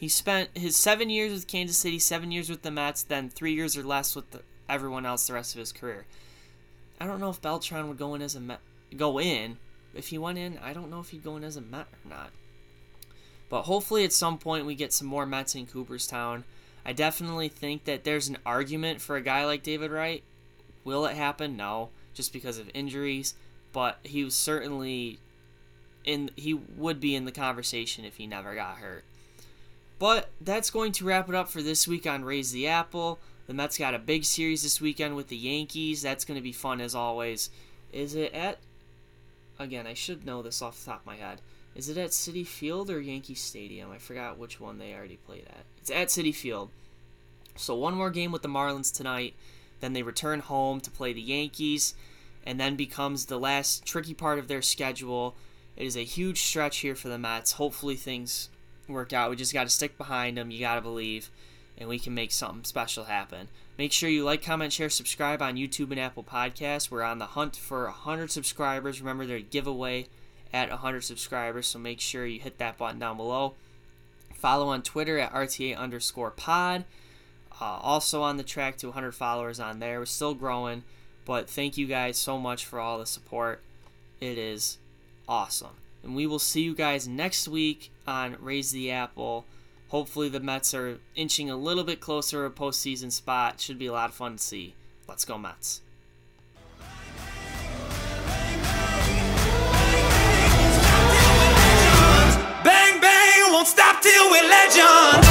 He 0.00 0.08
spent 0.08 0.56
his 0.56 0.76
seven 0.76 1.10
years 1.10 1.30
with 1.30 1.46
Kansas 1.46 1.76
City, 1.76 1.98
seven 1.98 2.32
years 2.32 2.48
with 2.48 2.62
the 2.62 2.70
Mets, 2.70 3.02
then 3.02 3.28
three 3.28 3.52
years 3.52 3.76
or 3.76 3.82
less 3.82 4.16
with 4.16 4.30
the, 4.30 4.40
everyone 4.66 5.04
else 5.04 5.26
the 5.26 5.34
rest 5.34 5.54
of 5.54 5.58
his 5.58 5.72
career. 5.72 6.06
I 6.98 7.06
don't 7.06 7.20
know 7.20 7.28
if 7.28 7.42
Beltran 7.42 7.86
would 7.86 7.98
go 7.98 8.14
in 8.14 8.22
as 8.22 8.34
a 8.34 8.40
Met. 8.40 8.60
go 8.96 9.20
in. 9.20 9.58
If 9.92 10.08
he 10.08 10.16
went 10.16 10.38
in, 10.38 10.56
I 10.56 10.72
don't 10.72 10.88
know 10.88 11.00
if 11.00 11.10
he'd 11.10 11.22
go 11.22 11.36
in 11.36 11.44
as 11.44 11.58
a 11.58 11.60
Met 11.60 11.86
or 11.92 12.08
not. 12.08 12.30
But 13.50 13.64
hopefully, 13.64 14.02
at 14.06 14.14
some 14.14 14.38
point, 14.38 14.64
we 14.64 14.74
get 14.74 14.94
some 14.94 15.06
more 15.06 15.26
Mets 15.26 15.54
in 15.54 15.66
Cooperstown. 15.66 16.44
I 16.82 16.94
definitely 16.94 17.48
think 17.48 17.84
that 17.84 18.04
there's 18.04 18.30
an 18.30 18.38
argument 18.46 19.02
for 19.02 19.16
a 19.16 19.22
guy 19.22 19.44
like 19.44 19.62
David 19.62 19.90
Wright. 19.90 20.24
Will 20.82 21.04
it 21.04 21.14
happen? 21.14 21.58
No, 21.58 21.90
just 22.14 22.32
because 22.32 22.56
of 22.56 22.70
injuries. 22.72 23.34
But 23.74 23.98
he 24.02 24.24
was 24.24 24.34
certainly 24.34 25.18
in. 26.04 26.30
He 26.36 26.54
would 26.54 27.00
be 27.00 27.14
in 27.14 27.26
the 27.26 27.32
conversation 27.32 28.06
if 28.06 28.16
he 28.16 28.26
never 28.26 28.54
got 28.54 28.78
hurt. 28.78 29.04
But 30.00 30.30
that's 30.40 30.70
going 30.70 30.92
to 30.92 31.04
wrap 31.04 31.28
it 31.28 31.34
up 31.34 31.50
for 31.50 31.60
this 31.60 31.86
week 31.86 32.06
on 32.06 32.24
Raise 32.24 32.52
the 32.52 32.66
Apple. 32.66 33.18
The 33.46 33.52
Mets 33.52 33.76
got 33.76 33.94
a 33.94 33.98
big 33.98 34.24
series 34.24 34.62
this 34.62 34.80
weekend 34.80 35.14
with 35.14 35.28
the 35.28 35.36
Yankees. 35.36 36.00
That's 36.00 36.24
going 36.24 36.38
to 36.38 36.42
be 36.42 36.52
fun 36.52 36.80
as 36.80 36.94
always. 36.94 37.50
Is 37.92 38.14
it 38.14 38.32
at. 38.32 38.58
Again, 39.58 39.86
I 39.86 39.92
should 39.92 40.24
know 40.24 40.40
this 40.40 40.62
off 40.62 40.82
the 40.82 40.90
top 40.92 41.00
of 41.00 41.06
my 41.06 41.16
head. 41.16 41.42
Is 41.76 41.90
it 41.90 41.98
at 41.98 42.10
Citi 42.10 42.46
Field 42.46 42.88
or 42.88 42.98
Yankee 42.98 43.34
Stadium? 43.34 43.90
I 43.90 43.98
forgot 43.98 44.38
which 44.38 44.58
one 44.58 44.78
they 44.78 44.94
already 44.94 45.18
played 45.18 45.44
at. 45.46 45.66
It's 45.82 45.90
at 45.90 46.08
Citi 46.08 46.34
Field. 46.34 46.70
So 47.56 47.74
one 47.74 47.92
more 47.92 48.10
game 48.10 48.32
with 48.32 48.40
the 48.40 48.48
Marlins 48.48 48.90
tonight. 48.90 49.34
Then 49.80 49.92
they 49.92 50.02
return 50.02 50.40
home 50.40 50.80
to 50.80 50.90
play 50.90 51.12
the 51.12 51.20
Yankees, 51.20 51.94
and 52.46 52.58
then 52.58 52.74
becomes 52.74 53.26
the 53.26 53.38
last 53.38 53.84
tricky 53.84 54.14
part 54.14 54.38
of 54.38 54.48
their 54.48 54.62
schedule. 54.62 55.36
It 55.76 55.84
is 55.84 55.96
a 55.96 56.04
huge 56.04 56.40
stretch 56.40 56.78
here 56.78 56.94
for 56.94 57.08
the 57.08 57.18
Mets. 57.18 57.52
Hopefully 57.52 57.96
things 57.96 58.48
work 58.92 59.12
out. 59.12 59.30
We 59.30 59.36
just 59.36 59.52
got 59.52 59.64
to 59.64 59.70
stick 59.70 59.96
behind 59.98 60.36
them. 60.36 60.50
You 60.50 60.60
got 60.60 60.76
to 60.76 60.80
believe, 60.80 61.30
and 61.78 61.88
we 61.88 61.98
can 61.98 62.14
make 62.14 62.32
something 62.32 62.64
special 62.64 63.04
happen. 63.04 63.48
Make 63.78 63.92
sure 63.92 64.10
you 64.10 64.24
like, 64.24 64.44
comment, 64.44 64.72
share, 64.72 64.90
subscribe 64.90 65.40
on 65.40 65.56
YouTube 65.56 65.90
and 65.90 66.00
Apple 66.00 66.22
Podcasts. 66.24 66.90
We're 66.90 67.02
on 67.02 67.18
the 67.18 67.26
hunt 67.26 67.56
for 67.56 67.84
100 67.84 68.30
subscribers. 68.30 69.00
Remember, 69.00 69.24
their 69.24 69.40
giveaway 69.40 70.06
at 70.52 70.68
100 70.70 71.02
subscribers, 71.02 71.66
so 71.66 71.78
make 71.78 72.00
sure 72.00 72.26
you 72.26 72.40
hit 72.40 72.58
that 72.58 72.76
button 72.76 72.98
down 72.98 73.16
below. 73.16 73.54
Follow 74.34 74.68
on 74.68 74.82
Twitter 74.82 75.18
at 75.18 75.32
RTA 75.32 75.76
underscore 75.76 76.30
pod. 76.30 76.84
Uh, 77.60 77.78
also 77.82 78.22
on 78.22 78.38
the 78.38 78.42
track 78.42 78.78
to 78.78 78.86
100 78.86 79.12
followers 79.12 79.60
on 79.60 79.80
there. 79.80 79.98
We're 79.98 80.06
still 80.06 80.34
growing, 80.34 80.82
but 81.26 81.48
thank 81.48 81.76
you 81.76 81.86
guys 81.86 82.16
so 82.16 82.38
much 82.38 82.64
for 82.64 82.80
all 82.80 82.98
the 82.98 83.06
support. 83.06 83.60
It 84.20 84.38
is 84.38 84.78
awesome. 85.28 85.76
And 86.02 86.16
we 86.16 86.26
will 86.26 86.38
see 86.38 86.62
you 86.62 86.74
guys 86.74 87.06
next 87.06 87.48
week 87.48 87.90
on 88.10 88.36
Raise 88.40 88.72
the 88.72 88.90
Apple. 88.90 89.46
Hopefully, 89.88 90.28
the 90.28 90.40
Mets 90.40 90.74
are 90.74 90.98
inching 91.14 91.48
a 91.48 91.56
little 91.56 91.84
bit 91.84 92.00
closer 92.00 92.38
to 92.38 92.44
a 92.44 92.50
postseason 92.50 93.10
spot. 93.10 93.60
Should 93.60 93.78
be 93.78 93.86
a 93.86 93.92
lot 93.92 94.10
of 94.10 94.14
fun 94.14 94.32
to 94.32 94.38
see. 94.38 94.74
Let's 95.08 95.24
go, 95.24 95.38
Mets. 95.38 95.80
Bang, 102.62 103.00
bang, 103.00 103.52
won't 103.52 103.66
stop 103.66 104.02
till 104.02 104.30
we're 104.30 104.48
legends. 104.48 105.29